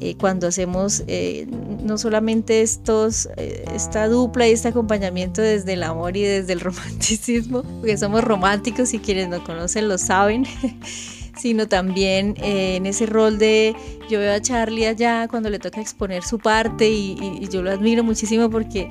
eh, 0.00 0.16
cuando 0.18 0.48
hacemos 0.48 1.04
eh, 1.06 1.46
no 1.82 1.96
solamente 1.98 2.62
estos, 2.62 3.28
esta 3.36 4.08
dupla 4.08 4.46
y 4.48 4.52
este 4.52 4.68
acompañamiento 4.68 5.40
desde 5.40 5.72
el 5.74 5.82
amor 5.82 6.16
y 6.16 6.22
desde 6.22 6.52
el 6.52 6.60
romanticismo, 6.60 7.62
porque 7.62 7.96
somos 7.96 8.22
románticos 8.22 8.92
y 8.94 8.98
quienes 8.98 9.28
nos 9.28 9.42
conocen 9.42 9.88
lo 9.88 9.98
saben. 9.98 10.44
sino 11.42 11.66
también 11.66 12.34
en 12.38 12.86
ese 12.86 13.06
rol 13.06 13.38
de 13.38 13.74
yo 14.08 14.20
veo 14.20 14.32
a 14.32 14.40
Charlie 14.40 14.86
allá 14.86 15.26
cuando 15.28 15.50
le 15.50 15.58
toca 15.58 15.80
exponer 15.80 16.22
su 16.22 16.38
parte 16.38 16.88
y 16.88 17.48
yo 17.50 17.62
lo 17.62 17.70
admiro 17.70 18.04
muchísimo 18.04 18.48
porque 18.48 18.88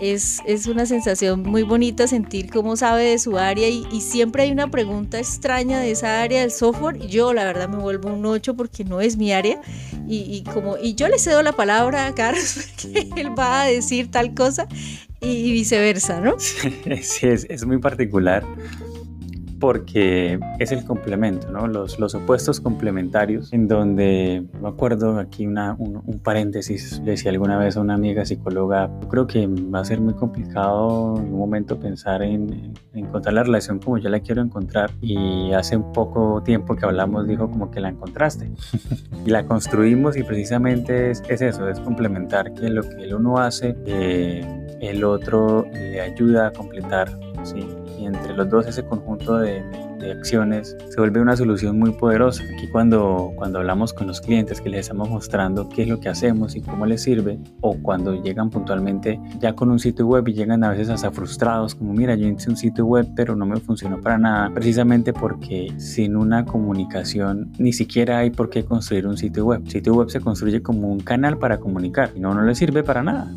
es, 0.00 0.66
una 0.66 0.86
sensación 0.86 1.42
muy 1.42 1.62
bonita 1.62 2.06
sentir 2.06 2.50
cómo 2.50 2.76
sabe 2.76 3.04
de 3.04 3.18
su 3.18 3.38
área 3.38 3.68
y, 3.68 3.84
siempre 4.00 4.44
hay 4.44 4.52
una 4.52 4.70
pregunta 4.70 5.18
extraña 5.18 5.80
de 5.80 5.90
esa 5.90 6.22
área 6.22 6.40
del 6.40 6.50
software. 6.50 6.98
Yo 7.06 7.32
la 7.32 7.44
verdad 7.44 7.68
me 7.68 7.78
vuelvo 7.78 8.12
un 8.12 8.24
8 8.24 8.54
porque 8.54 8.84
no 8.84 9.00
es 9.00 9.16
mi 9.16 9.32
área 9.32 9.60
y, 10.08 10.42
como, 10.52 10.76
y 10.78 10.94
yo 10.94 11.08
le 11.08 11.18
cedo 11.18 11.42
la 11.42 11.52
palabra 11.52 12.06
a 12.06 12.14
Carlos 12.14 12.68
porque 12.82 13.08
él 13.16 13.38
va 13.38 13.62
a 13.62 13.66
decir 13.66 14.10
tal 14.10 14.34
cosa 14.34 14.68
y, 15.20 15.52
viceversa, 15.52 16.20
¿no? 16.20 16.36
Sí, 17.02 17.26
es, 17.26 17.46
es 17.48 17.64
muy 17.64 17.78
particular 17.78 18.44
porque 19.58 20.38
es 20.58 20.72
el 20.72 20.84
complemento, 20.84 21.50
¿no? 21.50 21.66
los, 21.66 21.98
los 21.98 22.14
opuestos 22.14 22.60
complementarios, 22.60 23.52
en 23.52 23.68
donde, 23.68 24.44
me 24.60 24.68
acuerdo 24.68 25.18
aquí 25.18 25.46
una, 25.46 25.74
un, 25.78 26.20
paréntesis, 26.22 27.00
le 27.04 27.12
decía 27.12 27.30
alguna 27.30 27.58
vez 27.58 27.76
a 27.76 27.80
una 27.80 27.94
amiga 27.94 28.24
psicóloga, 28.24 28.90
yo 29.00 29.08
creo 29.08 29.26
que 29.26 29.46
va 29.46 29.80
a 29.80 29.84
ser 29.84 30.00
muy 30.00 30.14
complicado 30.14 31.16
en 31.18 31.32
un 31.32 31.38
momento 31.38 31.78
pensar 31.78 32.22
en, 32.22 32.74
encontrar 32.94 33.34
la 33.34 33.42
relación 33.42 33.78
como 33.78 33.98
yo 33.98 34.08
la 34.08 34.20
quiero 34.20 34.42
encontrar 34.42 34.90
y 35.00 35.52
hace 35.52 35.76
un 35.76 35.92
poco 35.92 36.42
tiempo 36.42 36.74
que 36.74 36.86
hablamos 36.86 37.26
dijo 37.26 37.50
como 37.50 37.70
que 37.70 37.80
la 37.80 37.90
encontraste 37.90 38.50
y 39.26 39.30
la 39.30 39.46
construimos 39.46 40.16
y 40.16 40.22
precisamente 40.22 41.10
es, 41.10 41.22
es, 41.28 41.42
eso, 41.42 41.68
es 41.68 41.78
complementar 41.80 42.54
que 42.54 42.68
lo 42.68 42.82
que 42.82 43.04
el 43.04 43.14
uno 43.14 43.38
hace, 43.38 43.76
eh, 43.86 44.66
el 44.80 45.04
otro 45.04 45.66
le 45.72 46.00
ayuda 46.00 46.48
a 46.48 46.52
completar, 46.52 47.18
¿sí? 47.42 47.66
Entre 48.06 48.34
los 48.34 48.48
dos 48.48 48.66
ese 48.66 48.84
conjunto 48.84 49.38
de, 49.38 49.62
de 49.98 50.12
acciones, 50.12 50.76
se 50.88 51.00
vuelve 51.00 51.20
una 51.20 51.36
solución 51.36 51.78
muy 51.78 51.92
poderosa. 51.92 52.42
Aquí 52.54 52.68
cuando, 52.68 53.32
cuando 53.36 53.58
hablamos 53.58 53.92
con 53.92 54.06
los 54.06 54.20
clientes 54.20 54.60
que 54.60 54.70
les 54.70 54.80
estamos 54.80 55.08
mostrando 55.10 55.68
qué 55.68 55.82
es 55.82 55.88
lo 55.88 56.00
que 56.00 56.08
hacemos 56.08 56.56
y 56.56 56.60
cómo 56.60 56.86
les 56.86 57.02
sirve, 57.02 57.38
o 57.60 57.76
cuando 57.76 58.14
llegan 58.22 58.50
puntualmente 58.50 59.20
ya 59.40 59.54
con 59.54 59.70
un 59.70 59.78
sitio 59.78 60.06
web 60.06 60.28
y 60.28 60.34
llegan 60.34 60.64
a 60.64 60.70
veces 60.70 60.88
hasta 60.90 61.10
frustrados, 61.10 61.74
como 61.74 61.92
mira, 61.92 62.14
yo 62.14 62.26
hice 62.28 62.50
un 62.50 62.56
sitio 62.56 62.86
web 62.86 63.06
pero 63.14 63.36
no 63.36 63.46
me 63.46 63.56
funcionó 63.56 64.00
para 64.00 64.18
nada, 64.18 64.50
precisamente 64.52 65.12
porque 65.12 65.72
sin 65.78 66.16
una 66.16 66.44
comunicación 66.44 67.52
ni 67.58 67.72
siquiera 67.72 68.18
hay 68.18 68.30
por 68.30 68.50
qué 68.50 68.64
construir 68.64 69.06
un 69.06 69.16
sitio 69.16 69.46
web. 69.46 69.62
El 69.64 69.70
sitio 69.70 69.94
web 69.94 70.10
se 70.10 70.20
construye 70.20 70.62
como 70.62 70.88
un 70.88 71.00
canal 71.00 71.38
para 71.38 71.58
comunicar 71.58 72.10
y 72.14 72.20
no, 72.20 72.34
no 72.34 72.42
le 72.42 72.54
sirve 72.54 72.82
para 72.82 73.02
nada. 73.02 73.32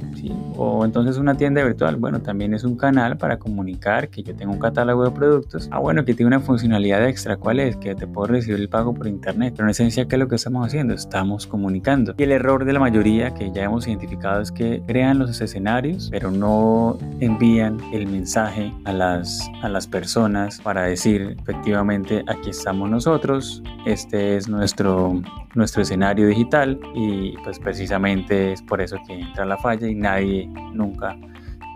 O 0.58 0.84
entonces 0.86 1.18
una 1.18 1.36
tienda 1.36 1.64
virtual, 1.64 1.96
bueno, 1.96 2.22
también 2.22 2.54
es 2.54 2.64
un 2.64 2.76
canal 2.76 3.18
para 3.18 3.40
comunicar 3.40 4.10
que 4.10 4.24
yo 4.24 4.36
tengo 4.36 4.52
un 4.52 4.60
catálogo 4.60 5.06
de 5.06 5.12
productos. 5.12 5.70
Ah, 5.72 5.80
bueno, 5.80 6.04
que 6.04 6.14
tiene 6.14 6.28
una 6.28 6.40
funcionalidad 6.50 7.08
extra, 7.08 7.38
¿cuál 7.38 7.60
es? 7.60 7.78
Que 7.78 7.94
te 7.94 8.08
puedo 8.08 8.26
recibir 8.26 8.60
el 8.60 8.70
pago 8.70 8.92
por 8.96 9.06
internet. 9.06 9.54
Pero 9.56 9.68
en 9.68 9.70
esencia, 9.70 10.08
¿qué 10.08 10.16
es 10.16 10.20
lo 10.20 10.28
que 10.28 10.36
estamos 10.36 10.66
haciendo? 10.66 10.96
Estamos 10.96 11.46
comunicando. 11.46 12.16
Y 12.18 12.24
el 12.24 12.32
error 12.32 12.66
de 12.66 12.74
la 12.74 12.80
mayoría 12.80 13.36
que 13.36 13.52
ya 13.52 13.66
hemos 13.66 13.88
identificado 13.88 14.42
es 14.42 14.52
que 14.52 14.82
crean 14.88 15.20
los 15.20 15.40
escenarios, 15.40 16.10
pero 16.10 16.32
no 16.32 16.98
envían 17.20 17.78
el 17.94 18.08
mensaje 18.08 18.74
a 18.86 18.94
las, 18.94 19.48
a 19.62 19.70
las 19.70 19.86
personas 19.86 20.60
para 20.60 20.86
decir 20.86 21.38
efectivamente 21.40 22.24
aquí 22.28 22.50
estamos 22.50 22.90
nosotros, 22.90 23.62
este 23.86 24.36
es 24.36 24.50
nuestro, 24.50 25.22
nuestro 25.54 25.84
escenario 25.84 26.26
digital 26.26 26.80
y 26.96 27.38
pues 27.44 27.60
precisamente 27.60 28.54
es 28.54 28.64
por 28.64 28.82
eso 28.82 28.98
que 29.06 29.20
entra 29.20 29.46
la 29.46 29.58
falla 29.58 29.88
y 29.88 29.94
nadie 29.94 30.50
nunca 30.74 31.16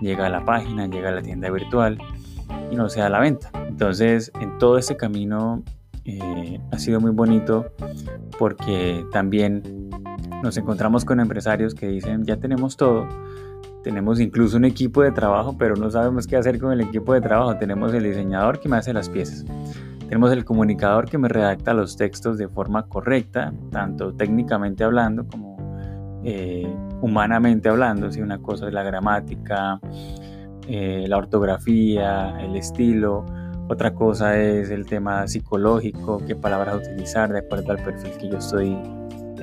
llega 0.02 0.26
a 0.26 0.30
la 0.30 0.44
página, 0.44 0.88
llega 0.88 1.10
a 1.10 1.14
la 1.14 1.22
tienda 1.22 1.52
virtual 1.52 2.00
y 2.72 2.76
no 2.76 2.90
se 2.90 3.00
da 3.00 3.10
la 3.10 3.20
venta. 3.20 3.52
Entonces, 3.68 4.32
en 4.40 4.58
todo 4.58 4.78
este 4.78 4.98
camino 4.98 5.64
eh, 6.06 6.60
ha 6.72 6.80
sido 6.80 7.00
muy 7.00 7.12
bonito 7.12 7.66
porque 8.38 9.06
también 9.12 9.90
nos 10.42 10.58
encontramos 10.58 11.06
con 11.06 11.20
empresarios 11.20 11.74
que 11.74 11.88
dicen, 11.88 12.26
ya 12.26 12.38
tenemos 12.38 12.76
todo, 12.76 13.08
tenemos 13.84 14.20
incluso 14.20 14.58
un 14.58 14.66
equipo 14.66 15.02
de 15.02 15.12
trabajo, 15.12 15.56
pero 15.58 15.76
no 15.76 15.90
sabemos 15.92 16.28
qué 16.28 16.38
hacer 16.38 16.60
con 16.60 16.72
el 16.72 16.82
equipo 16.82 17.14
de 17.14 17.22
trabajo. 17.22 17.58
Tenemos 17.58 17.94
el 17.94 18.04
diseñador 18.04 18.60
que 18.60 18.70
me 18.70 18.78
hace 18.78 18.94
las 18.94 19.10
piezas. 19.10 19.46
Tenemos 20.08 20.32
el 20.32 20.46
comunicador 20.46 21.10
que 21.10 21.18
me 21.18 21.28
redacta 21.28 21.74
los 21.74 21.98
textos 21.98 22.38
de 22.38 22.48
forma 22.48 22.88
correcta, 22.88 23.54
tanto 23.72 24.14
técnicamente 24.14 24.84
hablando 24.84 25.28
como 25.28 26.22
eh, 26.24 26.74
humanamente 27.02 27.68
hablando. 27.68 28.12
Si 28.12 28.22
una 28.22 28.38
cosa 28.38 28.68
es 28.68 28.74
la 28.74 28.84
gramática, 28.84 29.80
eh, 30.68 31.06
la 31.08 31.18
ortografía, 31.18 32.38
el 32.42 32.56
estilo. 32.56 33.26
Otra 33.70 33.94
cosa 33.94 34.40
es 34.40 34.70
el 34.70 34.86
tema 34.86 35.28
psicológico, 35.28 36.22
qué 36.26 36.36
palabras 36.36 36.88
utilizar 36.88 37.32
de 37.32 37.40
acuerdo 37.40 37.72
al 37.72 37.84
perfil 37.84 38.12
que 38.20 38.30
yo 38.30 38.38
estoy 38.38 38.78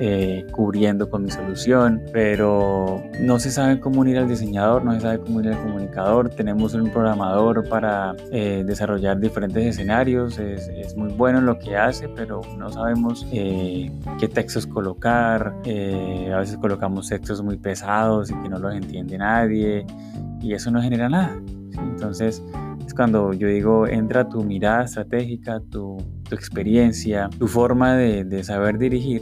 eh, 0.03 0.47
cubriendo 0.51 1.11
con 1.11 1.23
mi 1.23 1.29
solución, 1.29 2.01
pero 2.11 3.03
no 3.19 3.39
se 3.39 3.51
sabe 3.51 3.79
cómo 3.79 4.01
unir 4.01 4.17
al 4.17 4.27
diseñador, 4.27 4.83
no 4.83 4.95
se 4.95 5.01
sabe 5.01 5.19
cómo 5.19 5.37
unir 5.37 5.53
al 5.53 5.61
comunicador. 5.61 6.29
Tenemos 6.29 6.73
un 6.73 6.89
programador 6.89 7.69
para 7.69 8.15
eh, 8.31 8.63
desarrollar 8.65 9.19
diferentes 9.19 9.63
escenarios, 9.63 10.39
es, 10.39 10.97
muy 10.97 11.13
bueno 11.13 11.37
en 11.37 11.45
lo 11.45 11.59
que 11.59 11.77
hace, 11.77 12.09
pero 12.09 12.41
no 12.57 12.71
sabemos 12.71 13.27
eh, 13.31 13.91
qué 14.19 14.27
textos 14.27 14.65
colocar. 14.65 15.53
a 15.63 16.39
veces 16.39 16.57
colocamos 16.57 17.07
textos 17.07 17.43
muy 17.43 17.57
pesados 17.57 18.31
y 18.31 18.33
que 18.41 18.49
no 18.49 18.57
los 18.57 18.73
entiende 18.73 19.19
nadie 19.19 19.85
y 20.41 20.53
eso 20.53 20.71
no 20.71 20.81
genera 20.81 21.09
nada. 21.09 21.39
Entonces, 21.77 22.43
es 22.87 22.93
cuando 22.95 23.33
yo 23.33 23.47
digo, 23.47 23.85
entra 23.85 24.27
tu 24.27 24.43
mirada 24.43 24.85
estratégica, 24.85 25.61
tu, 25.69 25.97
experiencia, 26.31 27.29
tu 27.37 27.47
forma 27.47 27.93
de, 27.93 28.23
de 28.23 28.43
saber 28.43 28.79
dirigir 28.79 29.21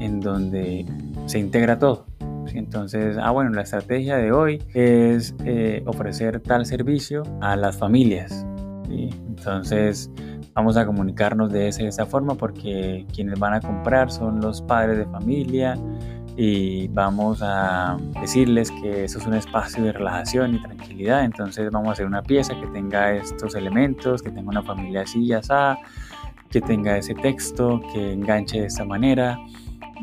en 0.00 0.20
donde 0.20 0.86
se 1.26 1.38
integra 1.38 1.78
todo. 1.78 2.06
Entonces, 2.54 3.16
ah, 3.20 3.30
bueno, 3.30 3.50
la 3.50 3.62
estrategia 3.62 4.16
de 4.16 4.32
hoy 4.32 4.62
es 4.74 5.34
eh, 5.44 5.82
ofrecer 5.86 6.40
tal 6.40 6.66
servicio 6.66 7.22
a 7.40 7.56
las 7.56 7.76
familias. 7.76 8.46
Entonces, 8.88 10.10
vamos 10.54 10.76
a 10.76 10.84
comunicarnos 10.84 11.50
de 11.50 11.68
esa, 11.68 11.82
de 11.82 11.88
esa 11.88 12.04
forma 12.04 12.34
porque 12.34 13.06
quienes 13.14 13.38
van 13.38 13.54
a 13.54 13.60
comprar 13.60 14.10
son 14.10 14.40
los 14.40 14.60
padres 14.60 14.98
de 14.98 15.06
familia 15.06 15.78
y 16.36 16.88
vamos 16.88 17.40
a 17.42 17.96
decirles 18.20 18.70
que 18.70 19.04
eso 19.04 19.18
es 19.18 19.26
un 19.26 19.34
espacio 19.34 19.84
de 19.84 19.92
relajación 19.92 20.54
y 20.54 20.62
tranquilidad. 20.62 21.24
Entonces, 21.24 21.70
vamos 21.70 21.90
a 21.90 21.92
hacer 21.92 22.06
una 22.06 22.22
pieza 22.22 22.54
que 22.58 22.66
tenga 22.68 23.12
estos 23.14 23.54
elementos, 23.54 24.22
que 24.22 24.30
tenga 24.30 24.50
una 24.50 24.62
familia 24.62 25.02
así 25.02 25.24
y 25.24 25.32
así, 25.32 25.52
que 26.50 26.60
tenga 26.60 26.98
ese 26.98 27.14
texto, 27.14 27.80
que 27.92 28.12
enganche 28.12 28.60
de 28.60 28.66
esta 28.66 28.84
manera 28.84 29.38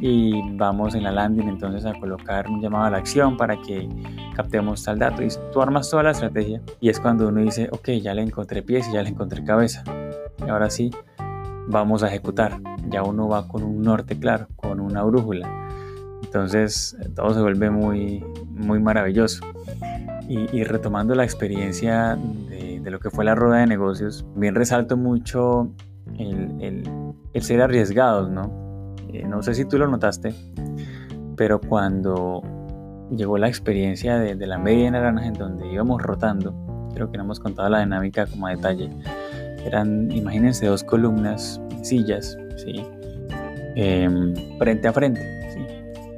y 0.02 0.42
vamos 0.56 0.96
en 0.96 1.04
la 1.04 1.12
landing 1.12 1.48
entonces 1.50 1.86
a 1.86 1.94
colocar 1.94 2.50
un 2.50 2.62
llamado 2.62 2.86
a 2.86 2.90
la 2.90 2.98
acción 2.98 3.36
para 3.36 3.60
que 3.62 3.90
captemos 4.36 4.84
tal 4.84 5.00
dato. 5.00 5.24
Y 5.24 5.28
tú 5.52 5.62
armas 5.62 5.90
toda 5.90 6.04
la 6.04 6.12
estrategia 6.12 6.62
y 6.80 6.90
es 6.90 7.00
cuando 7.00 7.28
uno 7.28 7.42
dice 7.42 7.70
ok 7.72 7.90
ya 8.02 8.14
le 8.14 8.22
encontré 8.22 8.62
pies 8.62 8.88
y 8.88 8.94
ya 8.94 9.04
le 9.04 9.10
encontré 9.10 9.44
cabeza. 9.44 9.84
Y 10.46 10.50
ahora 10.50 10.70
sí 10.70 10.92
vamos 11.68 12.04
a 12.04 12.08
ejecutar. 12.08 12.60
Ya 12.90 13.04
uno 13.04 13.28
va 13.28 13.48
con 13.48 13.64
un 13.64 13.82
norte 13.82 14.18
claro 14.18 14.48
con 14.56 14.80
una 14.80 15.04
brújula. 15.04 15.50
Entonces 16.24 16.98
todo 17.16 17.34
se 17.34 17.42
vuelve 17.42 17.70
muy 17.70 18.24
muy 18.50 18.80
maravilloso. 18.80 19.46
Y, 20.32 20.64
retomando 20.64 21.16
la 21.16 21.24
experiencia 21.24 22.16
de, 22.50 22.80
lo 22.92 23.00
que 23.00 23.10
fue 23.10 23.26
la 23.26 23.34
rueda 23.34 23.58
de 23.62 23.66
negocios 23.66 24.24
bien 24.36 24.54
resalto 24.54 24.96
mucho 24.96 25.72
el, 26.20 26.84
el 27.34 27.42
ser 27.42 27.64
arriesgados 27.64 28.30
no 28.30 28.69
eh, 29.14 29.26
no 29.28 29.42
sé 29.42 29.54
si 29.56 29.66
tú 29.66 29.78
lo 29.78 29.88
notaste, 29.88 30.34
pero 31.36 31.60
cuando 31.60 32.42
llegó 33.12 33.38
la 33.38 33.48
experiencia 33.48 34.20
de, 34.20 34.36
la 34.46 34.58
media 34.58 34.92
naranja 34.92 35.26
en 35.28 35.34
donde 35.34 35.72
íbamos 35.72 36.02
rotando, 36.02 36.54
creo 36.94 37.12
que 37.12 37.18
no 37.18 37.24
hemos 37.24 37.40
contado 37.40 37.70
la 37.70 37.80
dinámica 37.80 38.26
como 38.28 38.48
a 38.48 38.52
detalle, 38.52 38.90
eran, 39.66 40.12
imagínense, 40.12 40.68
dos 40.68 40.84
columnas, 40.84 41.62
sillas, 41.82 42.38
¿sí? 42.58 42.86
Em, 43.76 44.34
frente 44.58 44.88
a 44.88 44.94
frente, 44.94 45.22
¿sí? 45.54 45.66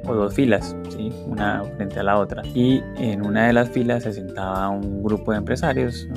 o 0.06 0.14
dos 0.14 0.34
filas, 0.34 0.76
¿sí? 0.90 1.12
una 1.26 1.62
frente 1.76 2.00
a 2.00 2.02
la 2.02 2.18
otra. 2.18 2.42
Y 2.54 2.82
en 2.96 3.24
una 3.24 3.46
de 3.46 3.52
las 3.52 3.70
filas 3.70 4.02
se 4.02 4.12
sentaba 4.12 4.68
un 4.68 5.02
grupo 5.02 5.32
de 5.32 5.38
empresarios, 5.38 6.08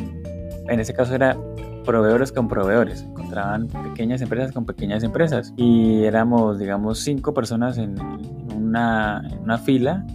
en 0.68 0.80
ese 0.80 0.94
caso 0.94 1.14
era 1.14 1.38
proveedores 1.86 2.32
con 2.32 2.48
proveedores, 2.48 3.04
encontraban 3.04 3.68
pequeñas 3.68 4.22
empresas 4.22 4.52
con 4.52 4.66
pequeñas 4.66 5.04
empresas 5.04 5.54
y 5.56 6.04
éramos, 6.04 6.60
digamos, 6.60 7.00
cinco 7.00 7.34
personas 7.34 7.78
en, 7.78 7.96
una, 8.54 9.22
en 9.32 9.40
una 9.40 9.58
fila 9.58 10.06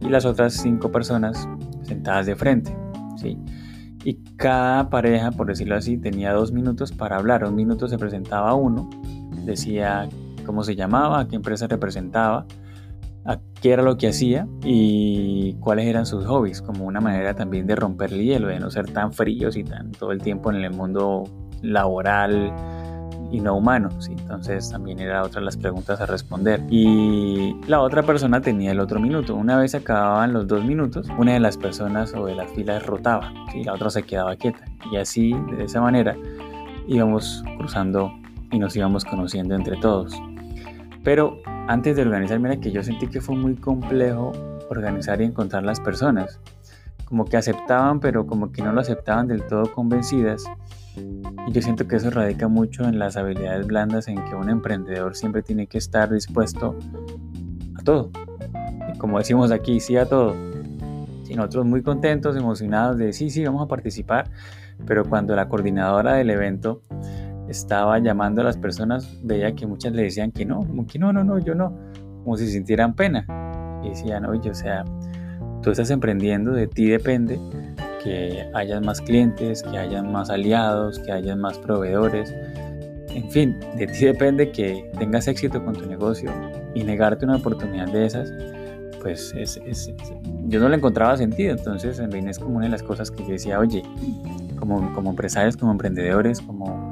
y 0.00 0.08
las 0.08 0.24
otras 0.24 0.54
cinco 0.54 0.92
personas 0.92 1.48
sentadas 1.82 2.26
de 2.26 2.36
frente, 2.36 2.76
¿sí? 3.16 3.38
Y 4.04 4.14
cada 4.36 4.90
pareja, 4.90 5.30
por 5.32 5.48
decirlo 5.48 5.76
así, 5.76 5.98
tenía 5.98 6.32
dos 6.32 6.52
minutos 6.52 6.92
para 6.92 7.16
hablar. 7.16 7.44
Un 7.44 7.56
minuto 7.56 7.88
se 7.88 7.98
presentaba 7.98 8.54
uno, 8.54 8.88
decía 9.44 10.08
cómo 10.46 10.62
se 10.62 10.76
llamaba, 10.76 11.26
qué 11.28 11.36
empresa 11.36 11.66
representaba, 11.66 12.46
a 13.24 13.38
qué 13.60 13.72
era 13.72 13.82
lo 13.82 13.96
que 13.98 14.08
hacía 14.08 14.46
y 14.62 15.54
cuáles 15.60 15.86
eran 15.86 16.06
sus 16.06 16.24
hobbies, 16.26 16.62
como 16.62 16.84
una 16.84 17.00
manera 17.00 17.34
también 17.34 17.66
de 17.66 17.76
romper 17.76 18.12
el 18.12 18.22
hielo, 18.22 18.48
de 18.48 18.60
no 18.60 18.70
ser 18.70 18.90
tan 18.90 19.12
fríos 19.12 19.56
y 19.56 19.64
tan 19.64 19.92
todo 19.92 20.12
el 20.12 20.22
tiempo 20.22 20.50
en 20.50 20.64
el 20.64 20.70
mundo 20.72 21.24
laboral 21.62 22.52
y 23.30 23.40
no 23.40 23.56
humano. 23.56 23.88
Entonces 24.08 24.70
también 24.70 25.00
era 25.00 25.22
otra 25.22 25.40
de 25.40 25.44
las 25.44 25.56
preguntas 25.56 26.00
a 26.00 26.06
responder. 26.06 26.62
Y 26.70 27.56
la 27.66 27.80
otra 27.80 28.02
persona 28.02 28.40
tenía 28.40 28.72
el 28.72 28.80
otro 28.80 29.00
minuto. 29.00 29.34
Una 29.34 29.58
vez 29.58 29.74
acababan 29.74 30.32
los 30.32 30.46
dos 30.46 30.64
minutos, 30.64 31.08
una 31.18 31.34
de 31.34 31.40
las 31.40 31.56
personas 31.56 32.14
o 32.14 32.26
de 32.26 32.34
las 32.34 32.50
filas 32.52 32.84
rotaba 32.86 33.32
y 33.54 33.64
la 33.64 33.74
otra 33.74 33.90
se 33.90 34.02
quedaba 34.02 34.36
quieta. 34.36 34.64
Y 34.92 34.96
así, 34.96 35.34
de 35.56 35.64
esa 35.64 35.80
manera, 35.80 36.16
íbamos 36.86 37.44
cruzando 37.58 38.12
y 38.50 38.58
nos 38.58 38.74
íbamos 38.76 39.04
conociendo 39.04 39.54
entre 39.54 39.76
todos. 39.76 40.14
Pero 41.04 41.38
antes 41.68 41.96
de 41.96 42.02
organizar, 42.02 42.40
mira 42.40 42.56
que 42.56 42.72
yo 42.72 42.82
sentí 42.82 43.06
que 43.06 43.20
fue 43.20 43.36
muy 43.36 43.54
complejo 43.54 44.32
organizar 44.70 45.20
y 45.20 45.24
encontrar 45.24 45.62
las 45.62 45.80
personas. 45.80 46.40
Como 47.04 47.26
que 47.26 47.36
aceptaban, 47.36 48.00
pero 48.00 48.26
como 48.26 48.52
que 48.52 48.62
no 48.62 48.72
lo 48.72 48.80
aceptaban 48.80 49.28
del 49.28 49.42
todo 49.42 49.70
convencidas. 49.72 50.44
Y 50.96 51.52
yo 51.52 51.60
siento 51.60 51.86
que 51.86 51.96
eso 51.96 52.10
radica 52.10 52.48
mucho 52.48 52.84
en 52.84 52.98
las 52.98 53.18
habilidades 53.18 53.66
blandas 53.66 54.08
en 54.08 54.24
que 54.24 54.34
un 54.34 54.48
emprendedor 54.48 55.14
siempre 55.14 55.42
tiene 55.42 55.66
que 55.66 55.76
estar 55.76 56.10
dispuesto 56.10 56.74
a 57.76 57.82
todo. 57.82 58.10
como 58.98 59.18
decimos 59.18 59.52
aquí, 59.52 59.78
sí 59.78 59.96
a 59.98 60.06
todo. 60.06 60.34
Y 61.28 61.34
nosotros 61.34 61.66
muy 61.66 61.82
contentos, 61.82 62.34
emocionados 62.34 62.96
de 62.96 63.12
sí, 63.12 63.28
sí, 63.28 63.44
vamos 63.44 63.62
a 63.62 63.68
participar. 63.68 64.30
Pero 64.86 65.04
cuando 65.04 65.36
la 65.36 65.50
coordinadora 65.50 66.14
del 66.14 66.30
evento 66.30 66.80
estaba 67.48 67.98
llamando 67.98 68.42
a 68.42 68.44
las 68.44 68.56
personas, 68.56 69.18
veía 69.22 69.54
que 69.54 69.66
muchas 69.66 69.92
le 69.92 70.02
decían 70.02 70.30
que 70.30 70.44
no, 70.44 70.58
como 70.58 70.86
que 70.86 70.98
no, 70.98 71.12
no, 71.12 71.24
no, 71.24 71.38
yo 71.38 71.54
no, 71.54 71.76
como 72.24 72.36
si 72.36 72.46
sintieran 72.48 72.94
pena. 72.94 73.26
Y 73.82 73.90
decían, 73.90 74.26
oye, 74.26 74.50
o 74.50 74.54
sea, 74.54 74.84
tú 75.62 75.70
estás 75.70 75.90
emprendiendo, 75.90 76.52
de 76.52 76.66
ti 76.66 76.88
depende 76.88 77.38
que 78.02 78.48
hayan 78.54 78.84
más 78.84 79.00
clientes, 79.00 79.62
que 79.62 79.78
hayan 79.78 80.12
más 80.12 80.30
aliados, 80.30 80.98
que 80.98 81.12
hayan 81.12 81.40
más 81.40 81.58
proveedores. 81.58 82.34
En 83.08 83.30
fin, 83.30 83.58
de 83.76 83.86
ti 83.86 84.04
depende 84.04 84.50
que 84.52 84.88
tengas 84.98 85.26
éxito 85.28 85.64
con 85.64 85.74
tu 85.74 85.86
negocio 85.86 86.30
y 86.74 86.84
negarte 86.84 87.24
una 87.24 87.36
oportunidad 87.36 87.90
de 87.90 88.06
esas, 88.06 88.32
pues 89.00 89.32
es, 89.34 89.60
yo 90.46 90.60
no 90.60 90.68
le 90.68 90.76
encontraba 90.76 91.16
sentido. 91.16 91.52
Entonces, 91.52 91.98
en 91.98 92.12
fin, 92.12 92.28
es 92.28 92.38
como 92.38 92.56
una 92.56 92.66
de 92.66 92.72
las 92.72 92.82
cosas 92.82 93.10
que 93.10 93.22
yo 93.22 93.30
decía, 93.30 93.58
oye, 93.58 93.82
como, 94.58 94.92
como 94.94 95.10
empresarios, 95.10 95.56
como 95.56 95.72
emprendedores, 95.72 96.40
como 96.40 96.87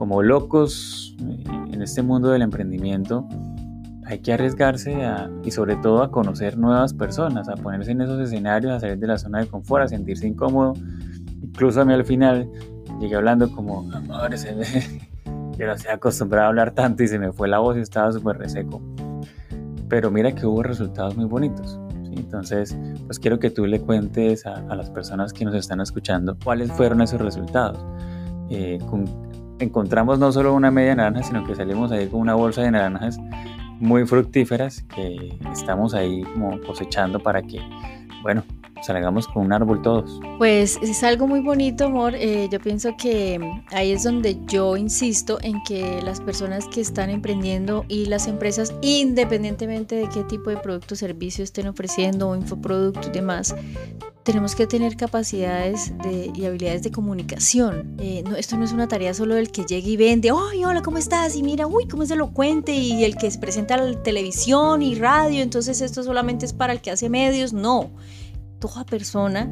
como 0.00 0.22
locos 0.22 1.14
eh, 1.20 1.44
en 1.74 1.82
este 1.82 2.00
mundo 2.00 2.30
del 2.30 2.40
emprendimiento, 2.40 3.28
hay 4.06 4.20
que 4.20 4.32
arriesgarse 4.32 4.96
y 5.44 5.50
sobre 5.50 5.76
todo 5.76 6.02
a 6.02 6.10
conocer 6.10 6.56
nuevas 6.56 6.94
personas, 6.94 7.50
a 7.50 7.54
ponerse 7.56 7.90
en 7.90 8.00
esos 8.00 8.18
escenarios, 8.18 8.72
a 8.72 8.80
salir 8.80 8.96
de 8.96 9.06
la 9.06 9.18
zona 9.18 9.40
de 9.40 9.46
confort, 9.46 9.84
a 9.84 9.88
sentirse 9.88 10.26
incómodo. 10.26 10.72
Incluso 11.42 11.82
a 11.82 11.84
mí 11.84 11.92
al 11.92 12.06
final 12.06 12.50
llegué 12.98 13.14
hablando 13.14 13.52
como, 13.52 13.92
amores, 13.92 14.48
yo 15.58 15.66
no 15.66 15.74
estoy 15.74 15.92
acostumbrado 15.92 16.46
a 16.46 16.48
hablar 16.48 16.70
tanto 16.70 17.02
y 17.02 17.08
se 17.08 17.18
me 17.18 17.30
fue 17.30 17.48
la 17.48 17.58
voz 17.58 17.76
y 17.76 17.80
estaba 17.80 18.10
súper 18.10 18.38
reseco. 18.38 18.80
Pero 19.90 20.10
mira 20.10 20.34
que 20.34 20.46
hubo 20.46 20.62
resultados 20.62 21.14
muy 21.14 21.26
bonitos. 21.26 21.78
Entonces, 22.16 22.74
pues 23.04 23.18
quiero 23.18 23.38
que 23.38 23.50
tú 23.50 23.66
le 23.66 23.78
cuentes 23.80 24.46
a, 24.46 24.62
las 24.74 24.88
personas 24.88 25.34
que 25.34 25.44
nos 25.44 25.54
están 25.54 25.82
escuchando 25.82 26.38
cuáles 26.42 26.72
fueron 26.72 27.02
esos 27.02 27.20
resultados. 27.20 27.84
Eh, 28.48 28.78
con 28.88 29.29
encontramos 29.60 30.18
no 30.18 30.32
solo 30.32 30.54
una 30.54 30.70
media 30.70 30.94
naranja, 30.94 31.22
sino 31.22 31.46
que 31.46 31.54
salimos 31.54 31.92
ahí 31.92 32.08
con 32.08 32.20
una 32.20 32.34
bolsa 32.34 32.62
de 32.62 32.70
naranjas 32.70 33.18
muy 33.78 34.06
fructíferas 34.06 34.82
que 34.94 35.38
estamos 35.52 35.94
ahí 35.94 36.22
como 36.22 36.60
cosechando 36.60 37.20
para 37.20 37.42
que, 37.42 37.60
bueno, 38.22 38.42
salgamos 38.82 39.26
con 39.28 39.46
un 39.46 39.52
árbol 39.52 39.82
todos. 39.82 40.20
Pues 40.38 40.78
es 40.82 41.02
algo 41.02 41.26
muy 41.26 41.40
bonito, 41.40 41.86
amor. 41.86 42.14
Eh, 42.14 42.48
yo 42.50 42.60
pienso 42.60 42.96
que 42.96 43.40
ahí 43.70 43.92
es 43.92 44.04
donde 44.04 44.38
yo 44.46 44.76
insisto 44.76 45.38
en 45.42 45.62
que 45.62 46.00
las 46.02 46.20
personas 46.20 46.66
que 46.66 46.80
están 46.80 47.10
emprendiendo 47.10 47.84
y 47.88 48.06
las 48.06 48.26
empresas, 48.26 48.74
independientemente 48.82 49.96
de 49.96 50.08
qué 50.08 50.24
tipo 50.24 50.50
de 50.50 50.56
producto 50.56 50.94
o 50.94 50.96
servicio 50.96 51.44
estén 51.44 51.68
ofreciendo 51.68 52.28
o 52.28 52.36
infoproducto 52.36 53.08
y 53.08 53.10
demás, 53.12 53.54
tenemos 54.22 54.54
que 54.54 54.66
tener 54.66 54.96
capacidades 54.96 55.96
de, 55.98 56.30
y 56.34 56.44
habilidades 56.44 56.82
de 56.82 56.90
comunicación. 56.90 57.96
Eh, 57.98 58.22
no, 58.28 58.36
esto 58.36 58.56
no 58.56 58.64
es 58.64 58.72
una 58.72 58.86
tarea 58.86 59.14
solo 59.14 59.34
del 59.34 59.50
que 59.50 59.64
llegue 59.64 59.90
y 59.90 59.96
vende, 59.96 60.30
¡ay, 60.30 60.64
hola, 60.64 60.82
¿cómo 60.82 60.98
estás! 60.98 61.36
Y 61.36 61.42
mira, 61.42 61.66
uy, 61.66 61.88
¿cómo 61.88 62.02
es 62.02 62.10
elocuente! 62.10 62.72
Y 62.72 63.04
el 63.04 63.16
que 63.16 63.30
se 63.30 63.38
presenta 63.38 63.74
a 63.74 63.78
la 63.78 64.02
televisión 64.02 64.82
y 64.82 64.94
radio, 64.94 65.42
entonces 65.42 65.80
esto 65.80 66.02
solamente 66.02 66.46
es 66.46 66.52
para 66.52 66.72
el 66.72 66.80
que 66.80 66.90
hace 66.90 67.08
medios. 67.08 67.52
No, 67.52 67.90
toda 68.60 68.84
persona, 68.84 69.48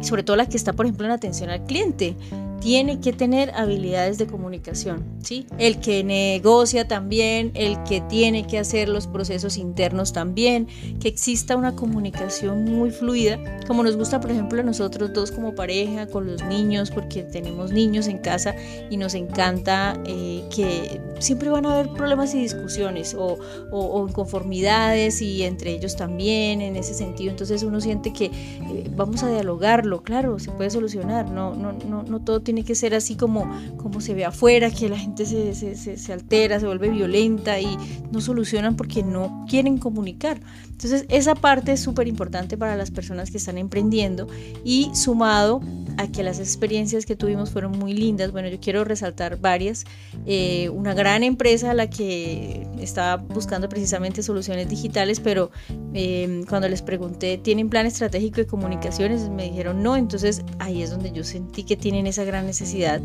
sobre 0.00 0.22
todo 0.22 0.36
la 0.36 0.46
que 0.46 0.56
está, 0.56 0.72
por 0.72 0.86
ejemplo, 0.86 1.06
en 1.06 1.12
atención 1.12 1.50
al 1.50 1.64
cliente, 1.64 2.14
tiene 2.60 3.00
que 3.00 3.12
tener 3.12 3.50
habilidades 3.54 4.18
de 4.18 4.26
comunicación, 4.26 5.04
¿sí? 5.22 5.46
El 5.58 5.80
que 5.80 6.04
negocia 6.04 6.86
también, 6.86 7.52
el 7.54 7.82
que 7.84 8.02
tiene 8.02 8.46
que 8.46 8.58
hacer 8.58 8.88
los 8.88 9.06
procesos 9.06 9.56
internos 9.56 10.12
también, 10.12 10.68
que 11.00 11.08
exista 11.08 11.56
una 11.56 11.74
comunicación 11.74 12.64
muy 12.64 12.90
fluida, 12.90 13.38
como 13.66 13.82
nos 13.82 13.96
gusta, 13.96 14.20
por 14.20 14.30
ejemplo, 14.30 14.60
a 14.60 14.62
nosotros 14.62 15.12
dos 15.12 15.32
como 15.32 15.54
pareja, 15.54 16.06
con 16.06 16.26
los 16.26 16.44
niños, 16.44 16.90
porque 16.90 17.22
tenemos 17.22 17.72
niños 17.72 18.06
en 18.08 18.18
casa 18.18 18.54
y 18.90 18.96
nos 18.98 19.14
encanta 19.14 19.98
eh, 20.04 20.44
que 20.54 21.00
siempre 21.18 21.48
van 21.48 21.64
a 21.64 21.72
haber 21.72 21.88
problemas 21.90 22.34
y 22.34 22.42
discusiones 22.42 23.14
o, 23.14 23.38
o, 23.70 24.06
inconformidades 24.06 25.22
y 25.22 25.42
entre 25.44 25.72
ellos 25.72 25.96
también 25.96 26.60
en 26.60 26.76
ese 26.76 26.94
sentido, 26.94 27.30
entonces 27.30 27.62
uno 27.62 27.80
siente 27.80 28.12
que 28.12 28.26
eh, 28.26 28.90
vamos 28.96 29.22
a 29.22 29.30
dialogarlo, 29.30 30.02
claro, 30.02 30.38
se 30.38 30.50
puede 30.50 30.70
solucionar, 30.70 31.30
no, 31.30 31.54
no, 31.54 31.72
no, 31.72 32.02
no 32.02 32.20
todo 32.20 32.40
tiene 32.40 32.49
tiene 32.50 32.64
que 32.64 32.74
ser 32.74 32.96
así 32.96 33.14
como, 33.14 33.48
como 33.76 34.00
se 34.00 34.12
ve 34.12 34.24
afuera, 34.24 34.72
que 34.72 34.88
la 34.88 34.98
gente 34.98 35.24
se, 35.24 35.54
se, 35.54 35.76
se, 35.76 36.12
altera, 36.12 36.58
se 36.58 36.66
vuelve 36.66 36.88
violenta 36.88 37.60
y 37.60 37.78
no 38.10 38.20
solucionan 38.20 38.74
porque 38.74 39.04
no 39.04 39.46
quieren 39.48 39.78
comunicar. 39.78 40.40
Entonces 40.68 41.04
esa 41.10 41.36
parte 41.36 41.70
es 41.70 41.80
súper 41.80 42.08
importante 42.08 42.58
para 42.58 42.74
las 42.74 42.90
personas 42.90 43.30
que 43.30 43.36
están 43.36 43.56
emprendiendo 43.56 44.26
y 44.64 44.90
sumado 44.94 45.60
a 45.98 46.10
que 46.10 46.22
las 46.22 46.38
experiencias 46.38 47.06
que 47.06 47.16
tuvimos 47.16 47.50
fueron 47.50 47.78
muy 47.78 47.94
lindas, 47.94 48.32
bueno, 48.32 48.48
yo 48.48 48.60
quiero 48.60 48.84
resaltar 48.84 49.38
varias. 49.38 49.84
Eh, 50.26 50.68
una 50.70 50.94
gran 50.94 51.22
empresa 51.22 51.70
a 51.70 51.74
la 51.74 51.88
que 51.88 52.66
estaba 52.78 53.16
buscando 53.16 53.68
precisamente 53.68 54.22
soluciones 54.22 54.68
digitales, 54.68 55.20
pero 55.20 55.50
eh, 55.94 56.44
cuando 56.48 56.68
les 56.68 56.82
pregunté, 56.82 57.38
¿tienen 57.38 57.68
plan 57.68 57.86
estratégico 57.86 58.36
de 58.36 58.46
comunicaciones? 58.46 59.28
Me 59.28 59.44
dijeron 59.44 59.82
no, 59.82 59.96
entonces 59.96 60.42
ahí 60.58 60.82
es 60.82 60.90
donde 60.90 61.12
yo 61.12 61.24
sentí 61.24 61.64
que 61.64 61.76
tienen 61.76 62.06
esa 62.06 62.24
gran 62.24 62.46
necesidad 62.46 63.00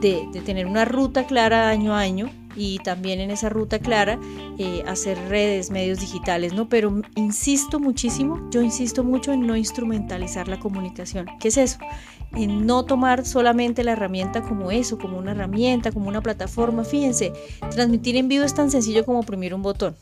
de, 0.00 0.28
tener 0.44 0.66
una 0.66 0.84
ruta 0.84 1.26
clara 1.26 1.68
año 1.68 1.94
a 1.94 2.00
año 2.00 2.30
y 2.54 2.78
también 2.78 3.20
en 3.20 3.30
esa 3.30 3.48
ruta 3.48 3.78
clara 3.78 4.18
eh, 4.58 4.82
hacer 4.86 5.18
redes, 5.28 5.70
medios 5.70 6.00
digitales, 6.00 6.54
¿no? 6.54 6.68
Pero 6.68 7.02
insisto 7.14 7.78
muchísimo, 7.78 8.48
yo 8.50 8.62
insisto 8.62 9.04
mucho 9.04 9.32
en 9.32 9.46
no 9.46 9.56
instrumentalizar 9.56 10.48
la 10.48 10.58
comunicación. 10.58 11.26
¿Qué 11.38 11.48
es 11.48 11.56
eso? 11.58 11.78
En 12.32 12.66
no 12.66 12.84
tomar 12.84 13.26
solamente 13.26 13.84
la 13.84 13.92
herramienta 13.92 14.42
como 14.42 14.70
eso, 14.70 14.98
como 14.98 15.18
una 15.18 15.32
herramienta, 15.32 15.92
como 15.92 16.08
una 16.08 16.22
plataforma. 16.22 16.84
Fíjense, 16.84 17.32
transmitir 17.70 18.16
en 18.16 18.28
vivo 18.28 18.44
es 18.44 18.54
tan 18.54 18.70
sencillo 18.70 19.04
como 19.04 19.20
oprimir 19.20 19.54
un 19.54 19.62
botón 19.62 19.96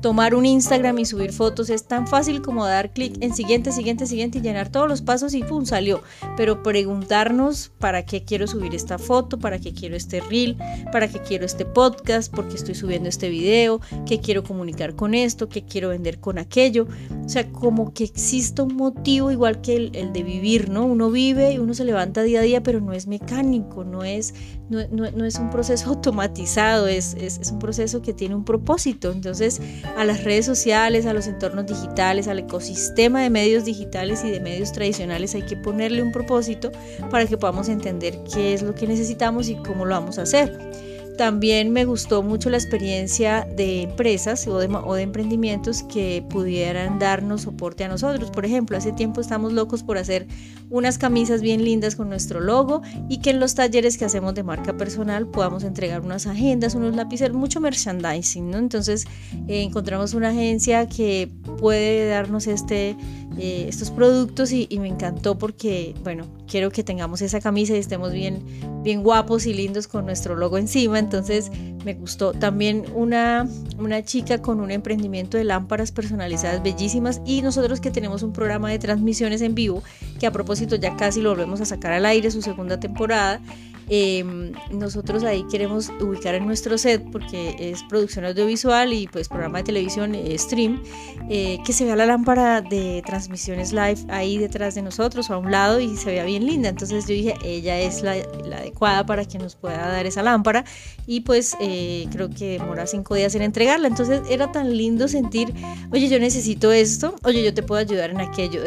tomar 0.00 0.34
un 0.34 0.46
Instagram 0.46 0.98
y 0.98 1.04
subir 1.04 1.32
fotos 1.32 1.70
es 1.70 1.84
tan 1.84 2.06
fácil 2.06 2.42
como 2.42 2.66
dar 2.66 2.92
clic 2.92 3.16
en 3.20 3.34
siguiente, 3.34 3.72
siguiente, 3.72 4.06
siguiente 4.06 4.38
y 4.38 4.40
llenar 4.40 4.70
todos 4.70 4.88
los 4.88 5.02
pasos 5.02 5.34
y 5.34 5.42
pum, 5.42 5.64
salió. 5.64 6.02
Pero 6.36 6.62
preguntarnos 6.62 7.70
para 7.78 8.04
qué 8.04 8.24
quiero 8.24 8.46
subir 8.46 8.74
esta 8.74 8.98
foto, 8.98 9.38
para 9.38 9.58
qué 9.58 9.72
quiero 9.72 9.96
este 9.96 10.20
reel, 10.20 10.56
para 10.92 11.08
qué 11.08 11.20
quiero 11.20 11.44
este 11.44 11.64
podcast, 11.64 12.32
por 12.32 12.48
qué 12.48 12.56
estoy 12.56 12.74
subiendo 12.74 13.08
este 13.08 13.28
video, 13.28 13.80
qué 14.06 14.20
quiero 14.20 14.44
comunicar 14.44 14.94
con 14.94 15.14
esto, 15.14 15.48
qué 15.48 15.64
quiero 15.64 15.90
vender 15.90 16.20
con 16.20 16.38
aquello. 16.38 16.86
O 17.24 17.28
sea, 17.28 17.50
como 17.50 17.92
que 17.92 18.04
exista 18.04 18.62
un 18.62 18.76
motivo 18.76 19.30
igual 19.30 19.60
que 19.60 19.76
el, 19.76 20.12
de 20.12 20.22
vivir, 20.22 20.70
¿no? 20.70 20.84
Uno 20.84 21.10
vive 21.10 21.52
y 21.52 21.58
uno 21.58 21.74
se 21.74 21.84
levanta 21.84 22.22
día 22.22 22.40
a 22.40 22.42
día, 22.42 22.62
pero 22.62 22.80
no 22.80 22.92
es 22.92 23.06
mecánico, 23.06 23.84
no 23.84 24.04
es, 24.04 24.34
no, 24.68 25.24
es 25.24 25.38
un 25.38 25.50
proceso 25.50 25.88
automatizado, 25.90 26.86
es, 26.86 27.14
es, 27.14 27.38
es 27.38 27.50
un 27.50 27.58
proceso 27.58 28.02
que 28.02 28.12
tiene 28.12 28.34
un 28.34 28.44
propósito. 28.44 29.12
Entonces, 29.12 29.60
a 29.96 30.04
las 30.04 30.24
redes 30.24 30.46
sociales, 30.46 31.06
a 31.06 31.12
los 31.12 31.26
entornos 31.26 31.66
digitales, 31.66 32.28
al 32.28 32.40
ecosistema 32.40 33.22
de 33.22 33.30
medios 33.30 33.64
digitales 33.64 34.24
y 34.24 34.30
de 34.30 34.40
medios 34.40 34.72
tradicionales 34.72 35.34
hay 35.34 35.42
que 35.42 35.56
ponerle 35.56 36.02
un 36.02 36.12
propósito 36.12 36.70
para 37.10 37.26
que 37.26 37.36
podamos 37.36 37.68
entender 37.68 38.18
qué 38.32 38.54
es 38.54 38.62
lo 38.62 38.74
que 38.74 38.86
necesitamos 38.86 39.48
y 39.48 39.56
cómo 39.56 39.84
lo 39.84 39.94
vamos 39.94 40.18
a 40.18 40.22
hacer. 40.22 40.95
También 41.16 41.72
me 41.72 41.86
gustó 41.86 42.22
mucho 42.22 42.50
la 42.50 42.58
experiencia 42.58 43.48
de 43.56 43.82
empresas 43.82 44.46
o 44.46 44.58
de, 44.58 45.02
emprendimientos 45.02 45.82
que 45.84 46.22
pudieran 46.28 46.98
darnos 46.98 47.42
soporte 47.42 47.84
a 47.84 47.88
nosotros. 47.88 48.30
Por 48.30 48.44
ejemplo, 48.44 48.76
hace 48.76 48.92
tiempo 48.92 49.22
estamos 49.22 49.54
locos 49.54 49.82
por 49.82 49.96
hacer 49.96 50.26
unas 50.68 50.98
camisas 50.98 51.40
bien 51.40 51.64
lindas 51.64 51.96
con 51.96 52.10
nuestro 52.10 52.40
logo 52.40 52.82
y 53.08 53.18
que 53.18 53.30
en 53.30 53.40
los 53.40 53.54
talleres 53.54 53.96
que 53.96 54.04
hacemos 54.04 54.34
de 54.34 54.42
marca 54.42 54.76
personal 54.76 55.26
podamos 55.26 55.64
entregar 55.64 56.02
unas 56.02 56.26
agendas, 56.26 56.74
unos 56.74 56.94
lápices, 56.94 57.32
mucho 57.32 57.60
merchandising. 57.60 58.50
¿no? 58.50 58.58
Entonces 58.58 59.06
eh, 59.48 59.62
encontramos 59.62 60.12
una 60.12 60.30
agencia 60.30 60.86
que 60.86 61.30
puede 61.58 62.08
darnos 62.08 62.46
este, 62.46 62.94
eh, 63.38 63.66
estos 63.68 63.90
productos 63.90 64.52
y, 64.52 64.66
y 64.70 64.78
me 64.78 64.88
encantó 64.88 65.36
porque, 65.38 65.94
bueno, 66.02 66.26
quiero 66.46 66.70
que 66.70 66.82
tengamos 66.82 67.22
esa 67.22 67.40
camisa 67.40 67.74
y 67.74 67.78
estemos 67.78 68.12
bien, 68.12 68.42
bien 68.82 69.02
guapos 69.02 69.46
y 69.46 69.54
lindos 69.54 69.88
con 69.88 70.06
nuestro 70.06 70.36
logo 70.36 70.58
encima. 70.58 70.98
Entonces 70.98 71.50
me 71.84 71.94
gustó 71.94 72.32
también 72.32 72.84
una, 72.94 73.48
una 73.78 74.02
chica 74.04 74.42
con 74.42 74.60
un 74.60 74.70
emprendimiento 74.70 75.36
de 75.36 75.44
lámparas 75.44 75.92
personalizadas 75.92 76.62
bellísimas 76.62 77.20
y 77.24 77.42
nosotros 77.42 77.80
que 77.80 77.90
tenemos 77.90 78.22
un 78.22 78.32
programa 78.32 78.70
de 78.70 78.78
transmisiones 78.78 79.40
en 79.40 79.54
vivo 79.54 79.82
que 80.18 80.26
a 80.26 80.32
propósito 80.32 80.76
ya 80.76 80.96
casi 80.96 81.20
lo 81.20 81.30
volvemos 81.30 81.60
a 81.60 81.64
sacar 81.64 81.92
al 81.92 82.06
aire 82.06 82.30
su 82.30 82.42
segunda 82.42 82.80
temporada 82.80 83.40
Em, 83.88 84.52
nosotros 84.72 85.22
ahí 85.22 85.44
queremos 85.44 85.92
ubicar 86.00 86.34
en 86.34 86.46
nuestro 86.46 86.76
set, 86.76 87.02
porque 87.12 87.54
es 87.58 87.84
producción 87.84 88.24
audiovisual 88.24 88.92
y 88.92 89.06
pues 89.06 89.28
programa 89.28 89.58
de 89.58 89.64
televisión, 89.64 90.14
eh, 90.14 90.36
stream, 90.38 90.82
eh, 91.30 91.58
que 91.64 91.72
se 91.72 91.84
vea 91.84 91.94
la 91.94 92.06
lámpara 92.06 92.62
de 92.62 93.02
transmisiones 93.06 93.72
live 93.72 93.98
ahí 94.08 94.38
detrás 94.38 94.74
de 94.74 94.82
nosotros 94.82 95.30
o 95.30 95.34
a 95.34 95.38
un 95.38 95.52
lado 95.52 95.78
y 95.78 95.96
se 95.96 96.10
vea 96.10 96.24
bien 96.24 96.46
linda. 96.46 96.68
Entonces 96.68 97.06
yo 97.06 97.14
dije, 97.14 97.34
ella 97.44 97.78
es 97.78 98.02
la, 98.02 98.12
adecuada 98.56 99.06
para 99.06 99.24
que 99.24 99.38
nos 99.38 99.54
pueda 99.54 99.88
dar 99.88 100.06
esa 100.06 100.22
lámpara 100.22 100.64
y 101.06 101.20
pues 101.20 101.56
eh, 101.60 102.06
creo 102.10 102.30
que 102.30 102.58
demora 102.58 102.86
cinco 102.86 103.14
días 103.14 103.34
en 103.36 103.42
entregarla. 103.42 103.86
Entonces 103.86 104.22
era 104.28 104.50
tan 104.50 104.76
lindo 104.76 105.06
sentir, 105.06 105.52
oye, 105.92 106.08
yo 106.08 106.18
necesito 106.18 106.72
esto, 106.72 107.14
oye, 107.22 107.44
yo 107.44 107.54
te 107.54 107.62
puedo 107.62 107.80
ayudar 107.80 108.10
en 108.10 108.20
aquello. 108.20 108.62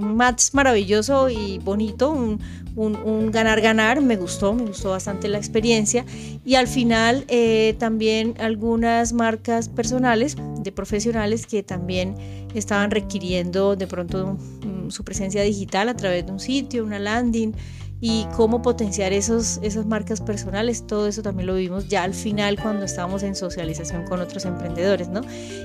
un 0.00 0.16
match 0.16 0.52
maravilloso 0.54 1.28
y 1.28 1.58
bonito, 1.58 2.10
un, 2.10 2.40
un 2.76 3.30
ganar-ganar, 3.30 4.02
me 4.02 4.16
gustó 4.16 4.52
me 4.52 4.64
gustó 4.66 4.90
bastante 4.90 5.28
la 5.28 5.38
experiencia. 5.38 6.04
Y 6.44 6.54
al 6.54 6.68
final 6.68 7.24
eh, 7.28 7.74
también 7.78 8.34
algunas 8.38 9.12
marcas 9.12 9.68
personales 9.68 10.36
de 10.62 10.72
profesionales 10.72 11.46
que 11.46 11.62
también 11.62 12.14
estaban 12.54 12.90
requiriendo 12.90 13.76
de 13.76 13.86
pronto 13.86 14.36
mm, 14.62 14.90
su 14.90 15.04
presencia 15.04 15.42
digital 15.42 15.88
a 15.88 15.96
través 15.96 16.26
de 16.26 16.32
un 16.32 16.40
sitio, 16.40 16.84
una 16.84 16.98
landing 16.98 17.52
y 18.00 18.26
cómo 18.36 18.60
potenciar 18.60 19.12
esos, 19.12 19.58
esas 19.62 19.86
marcas 19.86 20.20
personales, 20.20 20.86
todo 20.86 21.06
eso 21.08 21.22
también 21.22 21.46
lo 21.46 21.54
vimos 21.54 21.88
ya 21.88 22.02
al 22.02 22.12
final 22.12 22.60
cuando 22.60 22.84
estábamos 22.84 23.22
en 23.22 23.34
socialización 23.34 24.04
con 24.04 24.20
otros 24.20 24.44
emprendedores, 24.44 25.08
¿no? 25.08 25.22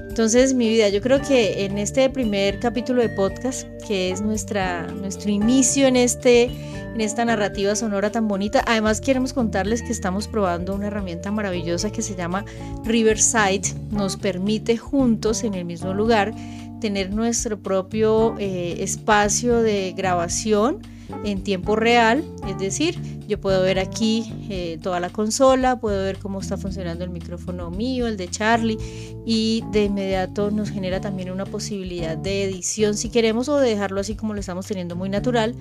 Entonces, 0.07 0.53
mi 0.53 0.69
vida, 0.69 0.87
yo 0.89 1.01
creo 1.01 1.21
que 1.21 1.65
en 1.65 1.77
este 1.77 2.09
primer 2.09 2.59
capítulo 2.59 3.01
de 3.01 3.09
podcast, 3.09 3.67
que 3.85 4.11
es 4.11 4.21
nuestra, 4.21 4.87
nuestro 4.87 5.29
inicio 5.29 5.87
en, 5.87 5.97
este, 5.97 6.43
en 6.43 7.01
esta 7.01 7.25
narrativa 7.25 7.75
sonora 7.75 8.11
tan 8.11 8.27
bonita, 8.27 8.63
además 8.65 9.01
queremos 9.01 9.33
contarles 9.33 9.81
que 9.81 9.91
estamos 9.91 10.27
probando 10.27 10.73
una 10.73 10.87
herramienta 10.87 11.31
maravillosa 11.31 11.91
que 11.91 12.01
se 12.01 12.15
llama 12.15 12.45
Riverside, 12.85 13.73
nos 13.91 14.15
permite 14.15 14.77
juntos 14.77 15.43
en 15.43 15.53
el 15.53 15.65
mismo 15.65 15.93
lugar 15.93 16.33
tener 16.79 17.13
nuestro 17.13 17.59
propio 17.61 18.35
eh, 18.39 18.77
espacio 18.79 19.61
de 19.61 19.93
grabación, 19.95 20.79
en 21.23 21.43
tiempo 21.43 21.75
real, 21.75 22.23
es 22.47 22.57
decir, 22.57 22.99
yo 23.27 23.39
puedo 23.39 23.61
ver 23.61 23.79
aquí 23.79 24.33
eh, 24.49 24.77
toda 24.81 24.99
la 24.99 25.09
consola, 25.09 25.79
puedo 25.79 26.03
ver 26.03 26.17
cómo 26.17 26.41
está 26.41 26.57
funcionando 26.57 27.05
el 27.05 27.09
micrófono 27.09 27.71
mío, 27.71 28.07
el 28.07 28.17
de 28.17 28.29
Charlie, 28.29 28.77
y 29.25 29.63
de 29.71 29.85
inmediato 29.85 30.51
nos 30.51 30.69
genera 30.69 30.99
también 30.99 31.31
una 31.31 31.45
posibilidad 31.45 32.17
de 32.17 32.43
edición 32.43 32.97
si 32.97 33.09
queremos 33.09 33.47
o 33.47 33.57
de 33.57 33.69
dejarlo 33.69 34.01
así 34.01 34.15
como 34.15 34.33
lo 34.33 34.41
estamos 34.41 34.65
teniendo 34.65 34.97
muy 34.97 35.07
natural 35.07 35.55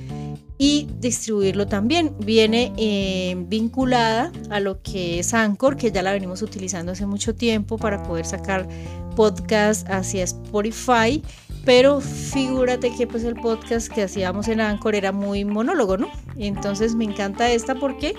y 0.58 0.88
distribuirlo 0.98 1.68
también. 1.68 2.12
Viene 2.18 2.72
eh, 2.76 3.36
vinculada 3.48 4.32
a 4.50 4.58
lo 4.58 4.82
que 4.82 5.20
es 5.20 5.32
Anchor, 5.32 5.76
que 5.76 5.92
ya 5.92 6.02
la 6.02 6.12
venimos 6.12 6.42
utilizando 6.42 6.92
hace 6.92 7.06
mucho 7.06 7.34
tiempo 7.34 7.78
para 7.78 8.02
poder 8.02 8.26
sacar 8.26 8.68
podcast 9.14 9.88
hacia 9.88 10.24
Spotify 10.24 11.22
pero 11.70 12.00
figúrate 12.00 12.92
que 12.92 13.06
pues 13.06 13.22
el 13.22 13.36
podcast 13.36 13.92
que 13.92 14.02
hacíamos 14.02 14.48
en 14.48 14.60
Anchor 14.60 14.96
era 14.96 15.12
muy 15.12 15.44
monólogo, 15.44 15.96
¿no? 15.96 16.10
Entonces 16.36 16.96
me 16.96 17.04
encanta 17.04 17.48
esta 17.48 17.76
porque 17.76 18.16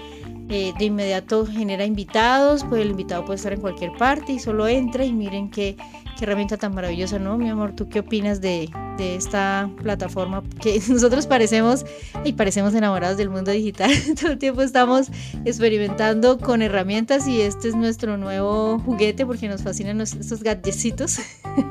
eh, 0.47 0.71
de 0.79 0.85
inmediato 0.85 1.45
genera 1.45 1.83
invitados, 1.83 2.63
pues 2.63 2.81
el 2.81 2.91
invitado 2.91 3.25
puede 3.25 3.35
estar 3.35 3.51
en 3.51 3.59
cualquier 3.59 3.91
parte 3.97 4.31
y 4.31 4.39
solo 4.39 4.69
entra 4.69 5.03
y 5.03 5.11
miren 5.11 5.51
qué, 5.51 5.75
herramienta 6.21 6.55
tan 6.55 6.73
maravillosa, 6.73 7.19
¿no? 7.19 7.37
Mi 7.37 7.49
amor, 7.49 7.75
¿tú 7.75 7.89
qué 7.89 7.99
opinas 7.99 8.39
de, 8.39 8.69
de 8.97 9.15
esta 9.15 9.69
plataforma? 9.81 10.43
Que 10.61 10.79
nosotros 10.87 11.27
parecemos 11.27 11.83
y 12.23 12.31
parecemos 12.33 12.73
enamorados 12.73 13.17
del 13.17 13.29
mundo 13.29 13.51
digital, 13.51 13.91
todo 14.21 14.31
el 14.31 14.37
tiempo 14.37 14.61
estamos 14.61 15.09
experimentando 15.43 16.37
con 16.37 16.61
herramientas 16.61 17.27
y 17.27 17.41
este 17.41 17.67
es 17.67 17.75
nuestro 17.75 18.15
nuevo 18.15 18.79
juguete 18.79 19.25
porque 19.25 19.49
nos 19.49 19.61
fascinan 19.61 19.99
estos 19.99 20.41
gadgecitos. 20.41 21.19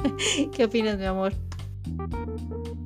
¿Qué 0.53 0.65
opinas, 0.65 0.99
mi 0.99 1.07
amor? 1.07 1.33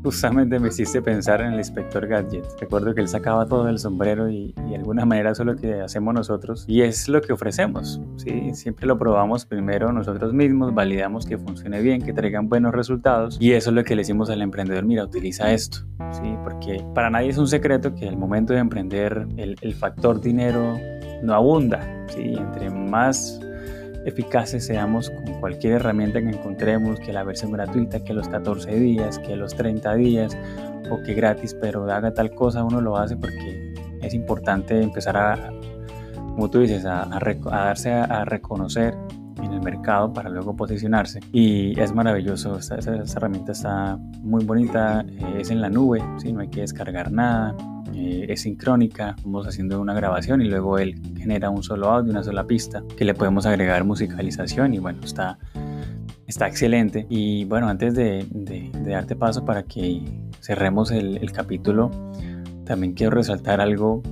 Justamente 0.05 0.59
me 0.59 0.69
hiciste 0.69 1.01
pensar 1.01 1.41
en 1.41 1.55
el 1.55 1.59
inspector 1.59 2.07
Gadget. 2.07 2.45
Recuerdo 2.61 2.95
que 2.95 3.01
él 3.01 3.09
sacaba 3.09 3.47
todo 3.47 3.65
del 3.65 3.79
sombrero 3.79 4.29
y, 4.29 4.53
de 4.53 4.77
alguna 4.77 5.07
manera 5.07 5.31
eso 5.31 5.45
es 5.45 5.47
lo 5.47 5.57
que 5.57 5.81
hacemos 5.81 6.13
nosotros 6.13 6.67
y 6.69 6.83
es 6.83 7.09
lo 7.09 7.23
que 7.23 7.33
ofrecemos. 7.33 8.03
¿sí? 8.17 8.55
Siempre 8.55 8.87
lo 8.87 8.99
probamos 8.99 9.47
primero 9.47 9.93
nosotros 9.93 10.35
mismos, 10.35 10.75
validamos 10.75 11.25
que 11.25 11.39
funcione 11.39 11.81
bien, 11.81 12.03
que 12.03 12.13
traigan 12.13 12.51
buenos 12.51 12.73
resultados 12.73 13.39
y 13.41 13.53
eso 13.53 13.71
es 13.71 13.77
lo 13.77 13.83
que 13.83 13.95
le 13.95 14.03
decimos 14.03 14.29
al 14.29 14.43
emprendedor, 14.43 14.85
mira, 14.85 15.05
utiliza 15.05 15.51
esto. 15.51 15.79
¿sí? 16.13 16.37
Porque 16.45 16.85
para 16.95 17.09
nadie 17.09 17.31
es 17.31 17.39
un 17.39 17.49
secreto 17.49 17.95
que 17.95 18.07
el 18.07 18.19
momento 18.19 18.53
de 18.53 18.59
emprender 18.59 19.27
el, 19.39 19.57
el 19.63 19.75
factor 19.75 20.21
dinero 20.21 20.77
no 21.23 21.33
abunda. 21.33 21.81
¿sí? 22.09 22.35
Entre 22.35 22.69
más 22.69 23.41
eficaces 24.05 24.67
seamos 24.67 25.11
con 25.11 25.41
cualquier 25.41 25.75
herramienta 25.75 26.21
que 26.21 26.29
encontremos, 26.29 27.01
que 27.01 27.13
la 27.13 27.25
versión 27.25 27.53
gratuita, 27.53 28.01
que 28.01 28.13
los 28.13 28.29
14 28.29 28.79
días, 28.79 29.19
que 29.19 29.37
los 29.37 29.55
30 29.55 29.95
días 29.95 30.37
o 30.91 31.03
que 31.03 31.15
gratis, 31.15 31.55
pero 31.61 31.91
haga 31.91 32.13
tal 32.13 32.35
cosa, 32.35 32.65
uno 32.65 32.81
lo 32.81 32.97
hace 32.97 33.17
porque 33.17 33.75
es 34.03 34.15
importante 34.15 34.81
empezar 34.81 35.17
a, 35.17 35.53
como 36.35 36.51
tú 36.51 36.61
dices, 36.61 36.85
a, 36.85 37.09
darse 37.51 37.93
a, 37.93 38.25
reconocer 38.25 38.95
en 39.43 39.53
el 39.53 39.61
mercado 39.61 40.13
para 40.13 40.29
luego 40.29 40.55
posicionarse. 40.55 41.21
Y 41.33 41.79
es 41.81 41.95
maravilloso, 41.95 42.59
esta, 42.59 42.77
herramienta 42.77 43.53
está 43.53 43.97
muy 44.23 44.45
bonita, 44.45 45.05
es 45.39 45.51
en 45.51 45.61
la 45.61 45.71
nube, 45.71 46.03
¿sí? 46.19 46.33
no 46.33 46.41
hay 46.41 46.49
que 46.49 46.61
descargar 46.61 47.11
nada, 47.11 47.55
eh, 47.95 48.27
es 48.29 48.43
sincrónica, 48.43 49.17
vamos 49.25 49.47
haciendo 49.47 49.81
una 49.81 49.95
grabación 49.95 50.43
y 50.43 50.47
luego 50.47 50.79
él 50.79 51.01
genera 51.17 51.51
un 51.51 51.63
solo 51.63 51.91
audio, 51.91 52.11
una 52.11 52.23
sola 52.23 52.45
pista 52.45 52.83
que 52.97 53.05
le 53.05 53.15
podemos 53.15 53.47
agregar 53.47 53.85
musicalización 53.85 54.75
y 54.75 54.79
bueno, 54.79 55.01
está, 55.05 55.39
está 56.27 56.49
excelente. 56.49 57.07
Y 57.09 57.45
bueno, 57.45 57.69
antes 57.69 57.95
de, 57.95 58.27
darte 58.85 59.17
paso 59.17 59.45
para 59.45 59.63
que 59.63 60.03
cerremos 60.41 60.91
el, 60.91 61.19
el 61.19 61.33
capítulo, 61.33 61.91
también 62.65 62.95
quiero 62.95 63.15
resaltar 63.15 63.61
algo 63.61 64.03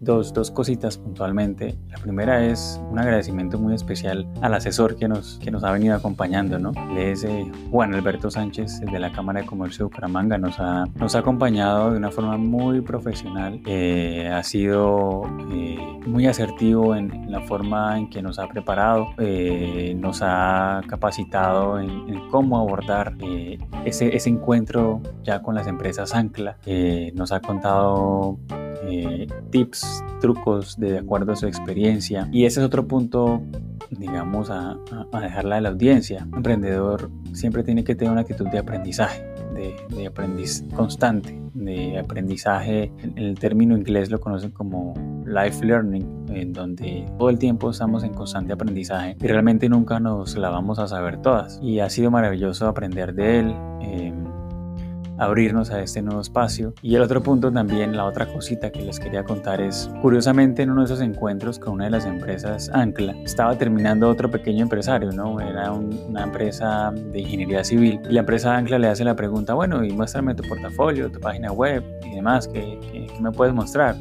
dos, 0.00 0.32
dos 0.32 0.50
cositas 0.50 0.98
puntualmente. 0.98 1.76
La 1.90 1.98
primera 1.98 2.44
es 2.44 2.80
un 2.90 2.98
agradecimiento 2.98 3.58
muy 3.58 3.74
especial 3.74 4.26
al 4.40 4.54
asesor 4.54 4.96
que 4.96 5.06
nos, 5.06 5.38
que 5.38 5.50
nos 5.50 5.62
ha 5.62 5.70
venido 5.70 5.94
acompañando, 5.94 6.58
¿no? 6.58 6.72
es 6.96 7.24
eh, 7.24 7.50
Juan 7.70 7.94
Alberto 7.94 8.30
Sánchez 8.30 8.80
de 8.80 8.98
la 8.98 9.12
Cámara 9.12 9.40
de 9.40 9.46
Comercio 9.46 9.84
de 9.84 9.90
Bucaramanga. 9.90 10.38
Nos 10.38 10.58
ha, 10.58 10.86
nos 10.96 11.14
ha 11.14 11.18
acompañado 11.18 11.92
de 11.92 11.98
una 11.98 12.10
forma 12.10 12.36
muy 12.38 12.80
profesional. 12.80 13.60
Eh, 13.66 14.28
ha 14.32 14.42
sido 14.42 15.22
eh, 15.52 15.78
muy 16.06 16.26
asertivo 16.26 16.96
en, 16.96 17.30
la 17.30 17.42
forma 17.42 17.98
en 17.98 18.10
que 18.10 18.22
nos 18.22 18.38
ha 18.38 18.48
preparado, 18.48 19.10
nos 19.96 20.20
ha 20.22 20.80
capacitado 20.88 21.78
en, 21.78 21.90
en 21.90 22.28
cómo 22.28 22.58
abordar 22.58 23.14
ese, 23.84 24.16
ese 24.16 24.30
encuentro 24.30 25.00
ya 25.22 25.42
con 25.42 25.54
las 25.54 25.66
empresas 25.66 26.14
Ancla. 26.14 26.56
nos 27.14 27.30
ha 27.30 27.40
contado 27.40 28.38
eh, 28.82 29.26
trucos 30.20 30.78
de 30.78 30.98
acuerdo 30.98 31.32
a 31.32 31.36
su 31.36 31.46
experiencia. 31.46 32.28
Y 32.32 32.44
ese 32.44 32.60
es 32.60 32.66
otro 32.66 32.86
punto, 32.86 33.42
digamos, 33.90 34.50
a, 34.50 34.76
a 35.12 35.20
dejarla 35.20 35.56
de 35.56 35.60
la 35.62 35.68
audiencia. 35.70 36.26
Emprendedor 36.34 37.10
siempre 37.32 37.62
tiene 37.62 37.84
que 37.84 37.94
tener 37.94 38.12
una 38.12 38.22
actitud 38.22 38.46
de 38.48 38.58
aprendizaje, 38.58 39.24
de, 39.54 40.06
aprendiz 40.06 40.64
constante, 40.74 41.38
de 41.54 41.98
aprendizaje. 41.98 42.92
En 43.02 43.18
el 43.18 43.38
término 43.38 43.76
inglés 43.76 44.10
lo 44.10 44.20
conocen 44.20 44.50
como 44.50 44.94
life 45.26 45.64
learning, 45.64 46.26
en 46.30 46.52
donde 46.52 47.06
todo 47.18 47.30
el 47.30 47.38
tiempo 47.38 47.70
estamos 47.70 48.04
en 48.04 48.12
constante 48.14 48.52
aprendizaje 48.52 49.16
y 49.20 49.26
realmente 49.26 49.68
nunca 49.68 50.00
nos 50.00 50.36
la 50.36 50.50
vamos 50.50 50.78
a 50.78 50.86
saber 50.86 51.20
todas. 51.22 51.58
Y 51.62 51.80
ha 51.80 51.90
sido 51.90 52.10
maravilloso 52.10 52.66
aprender 52.66 53.14
de 53.14 53.38
él. 53.40 53.54
Eh, 53.82 54.12
abrirnos 55.20 55.70
a 55.70 55.80
este 55.80 56.02
nuevo 56.02 56.20
espacio. 56.20 56.74
Y 56.82 56.96
el 56.96 57.02
otro 57.02 57.22
punto 57.22 57.52
también, 57.52 57.96
la 57.96 58.04
otra 58.04 58.26
cosita 58.26 58.70
que 58.70 58.82
les 58.82 58.98
quería 58.98 59.22
contar 59.22 59.60
es, 59.60 59.90
curiosamente 60.02 60.62
en 60.62 60.70
uno 60.70 60.80
de 60.80 60.86
esos 60.86 61.00
encuentros 61.00 61.58
con 61.58 61.74
una 61.74 61.84
de 61.84 61.90
las 61.90 62.06
empresas 62.06 62.70
Ancla, 62.72 63.14
estaba 63.22 63.56
terminando 63.56 64.08
otro 64.08 64.30
pequeño 64.30 64.62
empresario, 64.62 65.12
¿no? 65.12 65.40
Era 65.40 65.70
una 65.72 66.24
empresa 66.24 66.90
de 66.92 67.20
ingeniería 67.20 67.62
civil. 67.62 68.00
Y 68.08 68.14
la 68.14 68.20
empresa 68.20 68.56
Ancla 68.56 68.78
le 68.78 68.88
hace 68.88 69.04
la 69.04 69.14
pregunta, 69.14 69.54
bueno, 69.54 69.84
y 69.84 69.92
muéstrame 69.92 70.34
tu 70.34 70.42
portafolio, 70.48 71.10
tu 71.10 71.20
página 71.20 71.52
web 71.52 71.84
y 72.04 72.14
demás, 72.14 72.48
¿qué, 72.48 72.78
qué, 72.90 73.06
me 73.20 73.30
puedes 73.30 73.54
mostrar? 73.54 73.96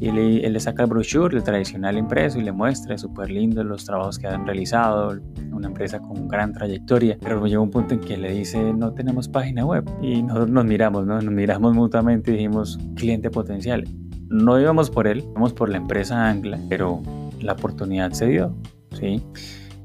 Y 0.00 0.08
él, 0.08 0.52
le 0.52 0.60
saca 0.60 0.82
el 0.82 0.90
brochure, 0.90 1.36
el 1.36 1.42
tradicional 1.42 1.96
impreso, 1.96 2.38
y 2.38 2.42
le 2.42 2.52
muestra 2.52 2.98
súper 2.98 3.30
lindo 3.30 3.64
los 3.64 3.84
trabajos 3.84 4.18
que 4.18 4.26
han 4.26 4.46
realizado, 4.46 5.18
una 5.52 5.68
empresa 5.68 5.98
con 5.98 6.28
gran 6.28 6.52
trayectoria, 6.52 7.16
pero 7.20 7.44
llegó 7.46 7.62
un 7.62 7.70
punto 7.70 7.94
en 7.94 8.00
que 8.00 8.16
le 8.16 8.32
dice, 8.32 8.72
no 8.74 8.92
tenemos 8.92 9.28
página 9.28 9.64
web, 9.64 9.84
y 10.02 10.22
nosotros 10.22 10.50
nos 10.50 10.64
miramos, 10.64 11.06
¿no? 11.06 11.20
Nos 11.20 11.32
miramos 11.32 11.74
mutuamente 11.74 12.30
y 12.30 12.34
dijimos, 12.34 12.78
cliente 12.94 13.30
potencial. 13.30 13.84
No 14.28 14.60
íbamos 14.60 14.90
por 14.90 15.06
él, 15.06 15.24
íbamos 15.30 15.52
por 15.52 15.68
la 15.68 15.78
empresa 15.78 16.28
Angla, 16.28 16.58
pero 16.68 17.02
la 17.40 17.52
oportunidad 17.52 18.12
se 18.12 18.26
dio, 18.26 18.54
¿sí? 18.98 19.22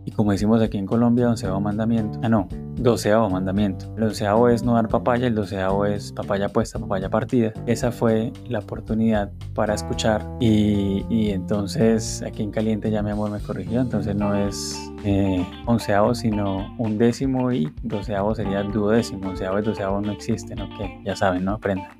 Y 0.05 0.11
como 0.11 0.31
decimos 0.31 0.61
aquí 0.61 0.77
en 0.77 0.85
Colombia, 0.85 1.29
onceavo 1.29 1.59
mandamiento. 1.59 2.19
Ah, 2.23 2.29
no, 2.29 2.47
doceavo 2.75 3.29
mandamiento. 3.29 3.93
El 3.97 4.03
onceavo 4.03 4.49
es 4.49 4.63
no 4.63 4.73
dar 4.73 4.87
papaya, 4.87 5.27
el 5.27 5.35
doceavo 5.35 5.85
es 5.85 6.11
papaya 6.11 6.49
puesta, 6.49 6.79
papaya 6.79 7.09
partida. 7.09 7.53
Esa 7.67 7.91
fue 7.91 8.33
la 8.47 8.59
oportunidad 8.59 9.31
para 9.53 9.75
escuchar. 9.75 10.27
Y, 10.39 11.05
y 11.09 11.31
entonces 11.31 12.23
aquí 12.25 12.41
en 12.43 12.51
Caliente 12.51 12.89
ya 12.89 13.03
mi 13.03 13.11
amor 13.11 13.29
me 13.29 13.39
corrigió. 13.39 13.81
Entonces 13.81 14.15
no 14.15 14.35
es 14.35 14.91
eh, 15.03 15.45
onceavo, 15.65 16.15
sino 16.15 16.75
un 16.77 16.97
décimo 16.97 17.51
y 17.51 17.71
doceavo 17.83 18.33
sería 18.33 18.63
duodécimo. 18.63 19.29
Onceavo 19.29 19.59
y 19.59 19.61
doceavo 19.61 20.01
no 20.01 20.11
existen, 20.11 20.61
ok, 20.61 21.05
ya 21.05 21.15
saben, 21.15 21.45
¿no? 21.45 21.53
Aprendan. 21.53 21.91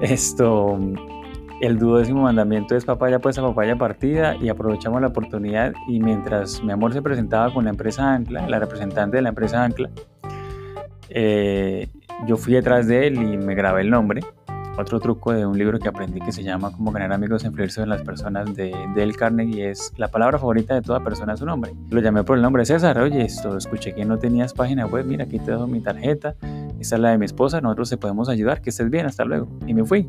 Esto 0.00 0.78
el 1.62 1.78
duodécimo 1.78 2.22
mandamiento 2.22 2.74
es 2.74 2.84
papaya 2.84 3.20
puesta, 3.20 3.40
papaya 3.40 3.76
partida 3.76 4.34
y 4.36 4.48
aprovechamos 4.48 5.00
la 5.00 5.06
oportunidad 5.06 5.72
y 5.86 6.00
mientras 6.00 6.60
mi 6.60 6.72
amor 6.72 6.92
se 6.92 7.00
presentaba 7.00 7.54
con 7.54 7.64
la 7.64 7.70
empresa 7.70 8.12
Ancla, 8.12 8.48
la 8.48 8.58
representante 8.58 9.18
de 9.18 9.22
la 9.22 9.28
empresa 9.28 9.62
Ancla, 9.62 9.88
eh, 11.08 11.88
yo 12.26 12.36
fui 12.36 12.54
detrás 12.54 12.88
de 12.88 13.06
él 13.06 13.22
y 13.22 13.36
me 13.36 13.54
grabé 13.54 13.82
el 13.82 13.90
nombre. 13.90 14.22
Otro 14.76 14.98
truco 14.98 15.32
de 15.32 15.46
un 15.46 15.56
libro 15.56 15.78
que 15.78 15.88
aprendí 15.88 16.18
que 16.20 16.32
se 16.32 16.42
llama 16.42 16.72
Cómo 16.72 16.90
ganar 16.90 17.12
amigos 17.12 17.44
e 17.44 17.46
influirse 17.46 17.82
en 17.82 17.90
las 17.90 18.02
personas 18.02 18.56
de 18.56 18.72
Dale 18.96 19.12
Carnegie 19.12 19.70
es 19.70 19.92
la 19.98 20.08
palabra 20.08 20.38
favorita 20.38 20.74
de 20.74 20.82
toda 20.82 21.04
persona 21.04 21.34
es 21.34 21.38
su 21.38 21.46
nombre. 21.46 21.74
Lo 21.90 22.00
llamé 22.00 22.24
por 22.24 22.38
el 22.38 22.42
nombre 22.42 22.64
César. 22.64 22.98
Oye, 22.98 23.22
esto 23.22 23.56
escuché 23.56 23.94
que 23.94 24.04
no 24.04 24.18
tenías 24.18 24.52
página 24.52 24.86
web. 24.86 25.04
Mira, 25.04 25.24
aquí 25.24 25.38
te 25.38 25.52
dejo 25.52 25.66
mi 25.68 25.80
tarjeta 25.80 26.34
esta 26.82 26.96
es 26.96 27.00
la 27.00 27.10
de 27.10 27.18
mi 27.18 27.24
esposa, 27.24 27.60
nosotros 27.60 27.90
te 27.90 27.96
podemos 27.96 28.28
ayudar, 28.28 28.60
que 28.60 28.70
estés 28.70 28.90
bien, 28.90 29.06
hasta 29.06 29.24
luego. 29.24 29.48
Y 29.66 29.74
me 29.74 29.84
fui. 29.84 30.08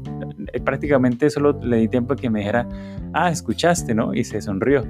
Eh, 0.54 0.60
prácticamente 0.60 1.30
solo 1.30 1.60
le 1.62 1.78
di 1.78 1.88
tiempo 1.88 2.14
a 2.14 2.16
que 2.16 2.30
me 2.30 2.40
dijera, 2.40 2.68
ah, 3.14 3.30
escuchaste, 3.30 3.96
¿no? 3.96 4.14
Y 4.14 4.24
se 4.24 4.42
sonrió. 4.42 4.84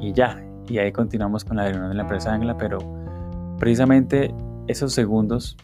Y 0.00 0.12
ya, 0.12 0.42
y 0.68 0.78
ahí 0.78 0.92
continuamos 0.92 1.44
con 1.44 1.56
la 1.56 1.64
reunión 1.64 1.90
de 1.90 1.96
la 1.96 2.02
empresa 2.02 2.32
Angla, 2.32 2.56
pero 2.56 2.78
precisamente 3.58 4.34
esos 4.66 4.92
segundos 4.92 5.56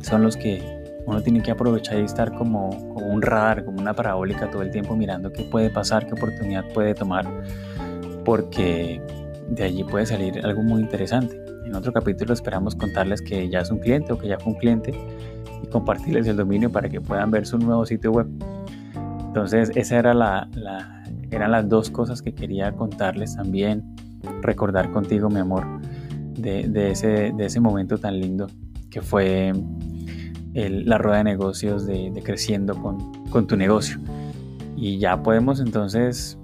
son 0.00 0.22
los 0.22 0.36
que 0.36 0.62
uno 1.06 1.20
tiene 1.22 1.42
que 1.42 1.50
aprovechar 1.50 1.98
y 1.98 2.04
estar 2.04 2.34
como, 2.34 2.70
como 2.94 3.06
un 3.06 3.22
radar, 3.22 3.64
como 3.64 3.80
una 3.80 3.94
parabólica 3.94 4.50
todo 4.50 4.62
el 4.62 4.70
tiempo 4.70 4.96
mirando 4.96 5.30
qué 5.32 5.44
puede 5.44 5.70
pasar, 5.70 6.06
qué 6.06 6.14
oportunidad 6.14 6.64
puede 6.72 6.94
tomar, 6.94 7.26
porque 8.24 9.00
de 9.48 9.62
allí 9.62 9.84
puede 9.84 10.06
salir 10.06 10.44
algo 10.44 10.62
muy 10.62 10.80
interesante. 10.80 11.43
En 11.74 11.78
otro 11.78 11.92
capítulo 11.92 12.32
esperamos 12.32 12.76
contarles 12.76 13.20
que 13.20 13.48
ya 13.48 13.58
es 13.58 13.68
un 13.72 13.80
cliente 13.80 14.12
o 14.12 14.16
que 14.16 14.28
ya 14.28 14.38
fue 14.38 14.52
un 14.52 14.58
cliente 14.60 14.94
y 15.60 15.66
compartirles 15.66 16.24
el 16.28 16.36
dominio 16.36 16.70
para 16.70 16.88
que 16.88 17.00
puedan 17.00 17.32
ver 17.32 17.46
su 17.46 17.58
nuevo 17.58 17.84
sitio 17.84 18.12
web. 18.12 18.28
Entonces, 19.26 19.72
esa 19.74 19.98
era 19.98 20.14
la, 20.14 20.48
eran 21.32 21.50
las 21.50 21.68
dos 21.68 21.90
cosas 21.90 22.22
que 22.22 22.32
quería 22.32 22.70
contarles 22.76 23.34
también, 23.34 23.96
recordar 24.40 24.92
contigo, 24.92 25.28
mi 25.28 25.40
amor, 25.40 25.66
de, 26.38 26.92
ese, 26.92 27.32
de 27.36 27.44
ese 27.44 27.58
momento 27.58 27.98
tan 27.98 28.20
lindo 28.20 28.46
que 28.88 29.02
fue 29.02 29.52
la 30.54 30.98
rueda 30.98 31.18
de 31.18 31.24
negocios 31.24 31.86
de, 31.86 32.12
creciendo 32.24 32.80
con, 32.80 33.24
con, 33.30 33.48
tu 33.48 33.56
negocio. 33.56 33.98
Y 34.76 34.98
ya 35.00 35.24
podemos 35.24 35.58
entonces 35.58 36.38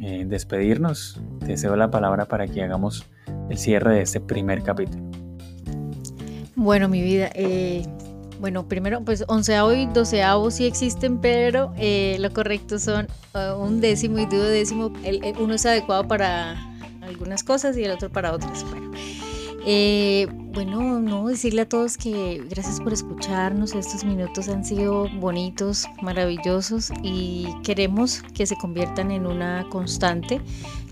eh, 0.00 0.26
despedirnos. 0.28 1.22
Te 1.40 1.56
cedo 1.56 1.74
la 1.74 1.90
palabra 1.90 2.26
para 2.26 2.46
que 2.46 2.62
hagamos 2.62 3.06
el 3.50 3.58
cierre 3.58 3.96
de 3.96 4.02
este 4.02 4.20
primer 4.20 4.62
capítulo. 4.62 5.02
Bueno, 6.56 6.88
mi 6.88 7.02
vida, 7.02 7.30
eh, 7.34 7.84
bueno, 8.40 8.68
primero, 8.68 9.02
pues 9.04 9.24
onceavo 9.28 9.72
y 9.72 9.86
doceavo 9.86 10.50
sí 10.50 10.66
existen, 10.66 11.18
pero 11.18 11.72
eh, 11.76 12.16
lo 12.20 12.30
correcto 12.32 12.78
son 12.78 13.08
uh, 13.34 13.58
un 13.60 13.80
décimo 13.80 14.18
y 14.18 14.26
duodécimo. 14.26 14.92
El, 15.02 15.20
uno 15.38 15.54
es 15.54 15.66
adecuado 15.66 16.06
para 16.06 16.56
algunas 17.02 17.42
cosas 17.42 17.76
y 17.76 17.84
el 17.84 17.90
otro 17.90 18.10
para 18.10 18.32
otras. 18.32 18.64
Bueno, 18.70 18.92
eh, 19.66 20.26
bueno, 20.52 21.00
no 21.00 21.26
decirle 21.26 21.62
a 21.62 21.68
todos 21.68 21.96
que 21.96 22.42
gracias 22.48 22.80
por 22.80 22.92
escucharnos. 22.92 23.74
Estos 23.74 24.04
minutos 24.04 24.48
han 24.48 24.64
sido 24.64 25.08
bonitos, 25.18 25.86
maravillosos 26.02 26.92
y 27.02 27.48
queremos 27.64 28.22
que 28.34 28.46
se 28.46 28.56
conviertan 28.56 29.10
en 29.10 29.26
una 29.26 29.66
constante. 29.70 30.40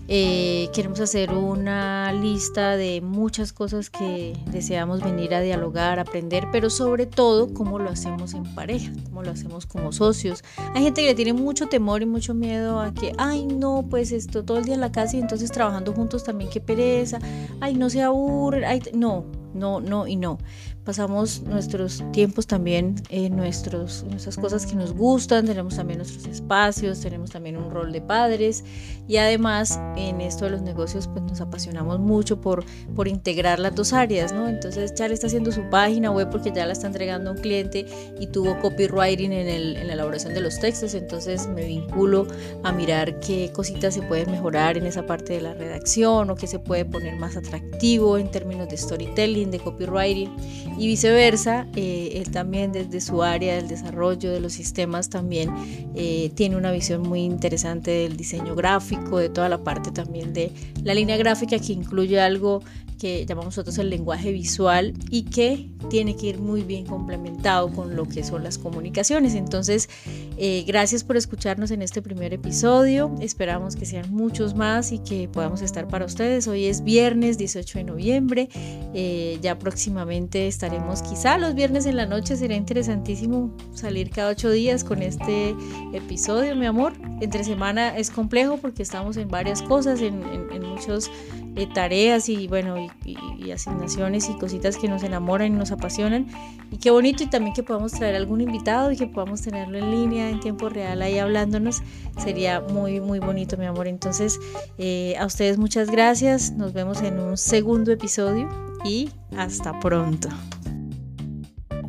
Eh, 0.09 0.69
queremos 0.73 0.99
hacer 0.99 1.31
una 1.31 2.11
lista 2.11 2.75
de 2.75 2.99
muchas 2.99 3.53
cosas 3.53 3.89
que 3.89 4.37
deseamos 4.51 5.01
venir 5.01 5.33
a 5.33 5.39
dialogar, 5.39 5.97
aprender, 5.97 6.47
pero 6.51 6.69
sobre 6.69 7.05
todo 7.05 7.53
cómo 7.53 7.79
lo 7.79 7.89
hacemos 7.89 8.33
en 8.33 8.43
pareja, 8.53 8.91
cómo 9.05 9.23
lo 9.23 9.31
hacemos 9.31 9.65
como 9.65 9.93
socios. 9.93 10.43
Hay 10.75 10.83
gente 10.83 11.01
que 11.01 11.07
le 11.07 11.15
tiene 11.15 11.31
mucho 11.31 11.67
temor 11.67 12.01
y 12.01 12.05
mucho 12.05 12.33
miedo 12.33 12.81
a 12.81 12.93
que, 12.93 13.13
ay 13.17 13.45
no, 13.45 13.85
pues 13.89 14.11
esto 14.11 14.43
todo 14.43 14.57
el 14.57 14.65
día 14.65 14.75
en 14.75 14.81
la 14.81 14.91
casa 14.91 15.15
y 15.15 15.21
entonces 15.21 15.51
trabajando 15.51 15.93
juntos 15.93 16.25
también 16.25 16.49
qué 16.49 16.59
pereza, 16.59 17.19
ay 17.61 17.75
no 17.75 17.89
se 17.89 18.01
aburre, 18.01 18.65
ay 18.65 18.81
no, 18.93 19.25
no, 19.53 19.79
no 19.79 20.05
y 20.05 20.17
no 20.17 20.37
pasamos 20.83 21.41
nuestros 21.43 22.03
tiempos 22.11 22.45
también 22.45 22.95
en 23.09 23.35
nuestros, 23.35 24.03
nuestras 24.09 24.37
cosas 24.37 24.65
que 24.65 24.75
nos 24.75 24.93
gustan, 24.93 25.45
tenemos 25.45 25.75
también 25.75 25.99
nuestros 25.99 26.25
espacios, 26.25 26.99
tenemos 26.99 27.31
también 27.31 27.57
un 27.57 27.71
rol 27.71 27.91
de 27.91 28.01
padres 28.01 28.63
y 29.07 29.17
además 29.17 29.79
en 29.95 30.19
esto 30.19 30.45
de 30.45 30.51
los 30.51 30.61
negocios 30.61 31.07
pues 31.07 31.23
nos 31.23 31.39
apasionamos 31.39 31.99
mucho 31.99 32.41
por, 32.41 32.65
por 32.95 33.07
integrar 33.07 33.59
las 33.59 33.75
dos 33.75 33.93
áreas, 33.93 34.33
¿no? 34.33 34.47
Entonces 34.49 34.93
Charlie 34.93 35.13
está 35.13 35.27
haciendo 35.27 35.51
su 35.51 35.69
página 35.69 36.11
web 36.11 36.29
porque 36.29 36.51
ya 36.53 36.65
la 36.65 36.73
está 36.73 36.87
entregando 36.87 37.29
a 37.29 37.33
un 37.33 37.39
cliente 37.39 37.85
y 38.19 38.27
tuvo 38.27 38.59
copywriting 38.59 39.31
en, 39.31 39.47
el, 39.47 39.77
en 39.77 39.87
la 39.87 39.93
elaboración 39.93 40.33
de 40.33 40.41
los 40.41 40.59
textos, 40.59 40.93
entonces 40.95 41.47
me 41.47 41.65
vinculo 41.65 42.27
a 42.63 42.73
mirar 42.73 43.19
qué 43.21 43.51
cositas 43.53 43.93
se 43.93 44.01
pueden 44.01 44.31
mejorar 44.31 44.77
en 44.77 44.85
esa 44.85 45.05
parte 45.05 45.33
de 45.33 45.41
la 45.41 45.53
redacción 45.53 46.29
o 46.29 46.35
qué 46.35 46.47
se 46.47 46.59
puede 46.59 46.83
poner 46.83 47.15
más 47.15 47.37
atractivo 47.37 48.17
en 48.17 48.29
términos 48.31 48.67
de 48.67 48.77
storytelling, 48.77 49.49
de 49.49 49.59
copywriting 49.59 50.29
y 50.77 50.87
viceversa, 50.87 51.67
eh, 51.75 52.13
él 52.15 52.31
también 52.31 52.71
desde 52.71 53.01
su 53.01 53.23
área 53.23 53.55
del 53.55 53.67
desarrollo 53.67 54.31
de 54.31 54.39
los 54.39 54.53
sistemas 54.53 55.09
también 55.09 55.49
eh, 55.95 56.31
tiene 56.35 56.55
una 56.55 56.71
visión 56.71 57.01
muy 57.01 57.21
interesante 57.21 57.91
del 57.91 58.17
diseño 58.17 58.55
gráfico, 58.55 59.17
de 59.17 59.29
toda 59.29 59.49
la 59.49 59.63
parte 59.63 59.91
también 59.91 60.33
de 60.33 60.51
la 60.83 60.93
línea 60.93 61.17
gráfica 61.17 61.59
que 61.59 61.73
incluye 61.73 62.19
algo 62.19 62.61
que 63.03 63.25
llamamos 63.25 63.57
nosotros 63.57 63.77
el 63.79 63.89
lenguaje 63.89 64.31
visual 64.31 64.93
y 65.09 65.23
que 65.23 65.69
tiene 65.89 66.15
que 66.15 66.27
ir 66.27 66.39
muy 66.39 66.61
bien 66.61 66.85
complementado 66.85 67.69
con 67.69 67.97
lo 67.97 68.07
que 68.07 68.23
son 68.23 68.45
las 68.45 68.57
comunicaciones. 68.57 69.35
Entonces, 69.35 69.89
eh, 70.37 70.63
gracias 70.65 71.03
por 71.03 71.17
escucharnos 71.17 71.71
en 71.71 71.81
este 71.81 72.01
primer 72.01 72.33
episodio. 72.33 73.13
Esperamos 73.19 73.75
que 73.75 73.85
sean 73.85 74.09
muchos 74.09 74.55
más 74.55 74.93
y 74.93 74.99
que 74.99 75.27
podamos 75.27 75.61
estar 75.61 75.85
para 75.89 76.05
ustedes. 76.05 76.47
Hoy 76.47 76.63
es 76.63 76.85
viernes 76.85 77.37
18 77.37 77.79
de 77.79 77.83
noviembre. 77.83 78.47
Eh, 78.93 79.37
ya 79.41 79.59
próximamente 79.59 80.47
estaremos, 80.47 81.01
quizá 81.01 81.37
los 81.37 81.55
viernes 81.55 81.85
en 81.85 81.97
la 81.97 82.05
noche. 82.05 82.37
Será 82.37 82.55
interesantísimo 82.55 83.53
salir 83.73 84.11
cada 84.11 84.31
ocho 84.31 84.49
días 84.49 84.85
con 84.85 85.01
este 85.01 85.53
episodio, 85.91 86.55
mi 86.55 86.67
amor. 86.67 86.93
Entre 87.19 87.43
semana 87.43 87.97
es 87.97 88.09
complejo 88.09 88.59
porque 88.59 88.81
estamos 88.81 89.17
en 89.17 89.27
varias 89.27 89.61
cosas, 89.61 89.99
en, 89.99 90.23
en 90.23 90.65
muchos 90.65 91.11
eh, 91.55 91.67
tareas 91.71 92.29
y 92.29 92.47
bueno 92.47 92.75
y, 93.05 93.51
asignaciones 93.51 94.29
y 94.29 94.33
cositas 94.37 94.77
que 94.77 94.87
nos 94.87 95.03
enamoran 95.03 95.53
y 95.53 95.57
nos 95.57 95.71
apasionan. 95.71 96.27
Y 96.71 96.77
qué 96.77 96.89
bonito 96.89 97.23
y 97.23 97.27
también 97.27 97.53
que 97.53 97.61
podamos 97.61 97.91
traer 97.91 98.15
algún 98.15 98.41
invitado 98.41 98.91
y 98.91 98.97
que 98.97 99.05
podamos 99.05 99.41
tenerlo 99.41 99.77
en 99.77 99.91
línea 99.91 100.29
en 100.29 100.39
tiempo 100.39 100.69
real 100.69 101.01
ahí 101.03 101.19
hablándonos 101.19 101.83
sería 102.17 102.61
muy 102.61 102.99
muy 102.99 103.19
bonito 103.19 103.57
mi 103.57 103.65
amor. 103.65 103.87
Entonces 103.87 104.39
eh, 104.77 105.15
a 105.19 105.25
ustedes 105.25 105.57
muchas 105.57 105.91
gracias 105.91 106.51
nos 106.53 106.73
vemos 106.73 107.01
en 107.01 107.19
un 107.19 107.37
segundo 107.37 107.91
episodio 107.91 108.49
y 108.83 109.11
hasta 109.37 109.79
pronto. 109.79 110.29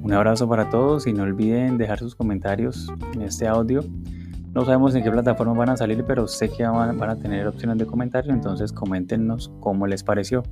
Un 0.03 0.13
abrazo 0.13 0.47
para 0.47 0.69
todos 0.69 1.07
y 1.07 1.15
no 1.15 1.23
olviden 1.23 1.79
dejar 1.79 1.99
sus 1.99 2.15
comentarios 2.15 2.93
en 3.15 3.23
este 3.23 3.47
audio 3.49 3.83
no 4.55 4.65
sabemos 4.65 4.95
en 4.95 5.03
qué 5.03 5.11
plataforma 5.11 5.53
van 5.53 5.71
a 5.71 5.77
salir, 5.77 6.05
pero 6.07 6.29
sé 6.29 6.49
que 6.49 6.65
van, 6.65 7.03
a 7.03 7.17
tener 7.17 7.47
opciones 7.47 7.77
de 7.79 7.87
comentario, 7.87 8.33
entonces 8.33 8.73
coméntenos 8.73 9.53
cómo 9.61 9.87
les 9.87 10.05
pareció. 10.05 10.43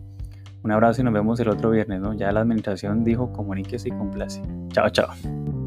Un 0.65 0.73
abrazo 0.73 1.01
y 1.01 1.05
nos 1.05 1.15
vemos 1.15 1.39
el 1.41 1.49
otro 1.49 1.71
viernes, 1.71 2.01
¿no? 2.01 2.13
Ya 2.13 2.31
la 2.33 2.41
administración 2.41 3.05
dijo 3.05 3.33
comuníquese 3.33 3.89
y 3.89 3.93
complace. 3.93 4.43
Chao, 4.73 4.91
chao. 4.91 5.62